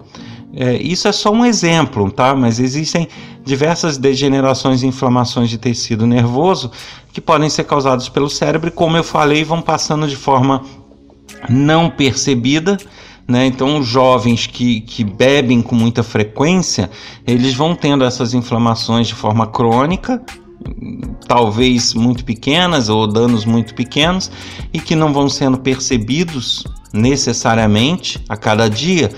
É, 0.54 0.74
isso 0.76 1.06
é 1.06 1.12
só 1.12 1.30
um 1.30 1.44
exemplo, 1.44 2.10
tá? 2.10 2.34
Mas 2.34 2.58
existem 2.58 3.08
diversas 3.44 3.98
degenerações 3.98 4.82
e 4.82 4.86
inflamações 4.86 5.50
de 5.50 5.58
tecido 5.58 6.06
nervoso 6.06 6.70
que 7.12 7.20
podem 7.20 7.50
ser 7.50 7.64
causadas 7.64 8.08
pelo 8.08 8.28
cérebro, 8.28 8.68
e 8.68 8.72
como 8.72 8.96
eu 8.96 9.04
falei, 9.04 9.44
vão 9.44 9.60
passando 9.60 10.08
de 10.08 10.16
forma 10.16 10.62
não 11.48 11.90
percebida 11.90 12.76
né? 13.28 13.46
Então, 13.46 13.78
os 13.78 13.86
jovens 13.86 14.46
que, 14.46 14.80
que 14.80 15.02
bebem 15.02 15.60
com 15.60 15.74
muita 15.74 16.02
frequência, 16.02 16.90
eles 17.26 17.54
vão 17.54 17.74
tendo 17.74 18.04
essas 18.04 18.34
inflamações 18.34 19.08
de 19.08 19.14
forma 19.14 19.46
crônica, 19.46 20.22
talvez 21.26 21.92
muito 21.94 22.24
pequenas 22.24 22.88
ou 22.88 23.06
danos 23.06 23.44
muito 23.44 23.74
pequenos 23.74 24.30
e 24.72 24.80
que 24.80 24.94
não 24.94 25.12
vão 25.12 25.28
sendo 25.28 25.58
percebidos 25.58 26.64
necessariamente 26.92 28.22
a 28.28 28.36
cada 28.36 28.68
dia, 28.68 29.10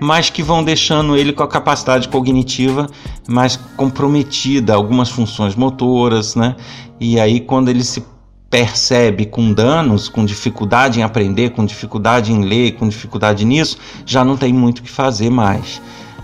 mas 0.00 0.30
que 0.30 0.42
vão 0.42 0.62
deixando 0.62 1.16
ele 1.16 1.32
com 1.32 1.42
a 1.42 1.48
capacidade 1.48 2.08
cognitiva 2.08 2.86
mais 3.28 3.56
comprometida, 3.76 4.74
algumas 4.74 5.08
funções 5.08 5.54
motoras, 5.54 6.34
né? 6.34 6.56
E 7.00 7.20
aí 7.20 7.40
quando 7.40 7.68
ele 7.68 7.84
se 7.84 8.02
percebe 8.56 9.26
com 9.26 9.52
danos, 9.52 10.08
com 10.08 10.24
dificuldade 10.24 10.98
em 10.98 11.02
aprender, 11.02 11.50
com 11.50 11.66
dificuldade 11.66 12.32
em 12.32 12.42
ler, 12.42 12.72
com 12.72 12.88
dificuldade 12.88 13.44
nisso, 13.44 13.76
já 14.06 14.24
não 14.24 14.34
tem 14.34 14.50
muito 14.50 14.78
o 14.78 14.82
que 14.82 14.90
fazer 14.90 15.28
mais. 15.28 15.76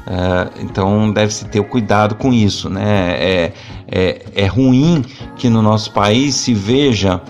Uh, 0.07 0.63
então 0.63 1.13
deve-se 1.13 1.45
ter 1.45 1.63
cuidado 1.65 2.15
com 2.15 2.33
isso. 2.33 2.71
Né? 2.71 2.83
É, 2.87 3.53
é, 3.87 4.23
é 4.35 4.47
ruim 4.47 5.05
que 5.37 5.51
no 5.51 5.61
nosso 5.61 5.93
país 5.93 6.35
se 6.35 6.55
veja 6.55 7.21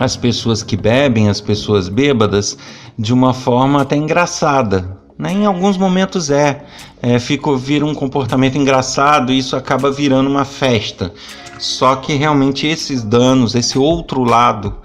as 0.00 0.16
pessoas 0.16 0.62
que 0.62 0.78
bebem, 0.78 1.28
as 1.28 1.42
pessoas 1.42 1.90
bêbadas, 1.90 2.56
de 2.98 3.12
uma 3.12 3.34
forma 3.34 3.82
até 3.82 3.96
engraçada. 3.96 4.96
Né? 5.18 5.30
Em 5.30 5.44
alguns 5.44 5.76
momentos 5.76 6.30
é, 6.30 6.64
é 7.02 7.18
fica, 7.18 7.54
vira 7.54 7.84
um 7.84 7.94
comportamento 7.94 8.56
engraçado 8.56 9.30
e 9.30 9.36
isso 9.36 9.54
acaba 9.56 9.90
virando 9.90 10.30
uma 10.30 10.46
festa. 10.46 11.12
Só 11.58 11.96
que 11.96 12.14
realmente 12.14 12.66
esses 12.66 13.02
danos, 13.02 13.54
esse 13.54 13.78
outro 13.78 14.24
lado 14.24 14.76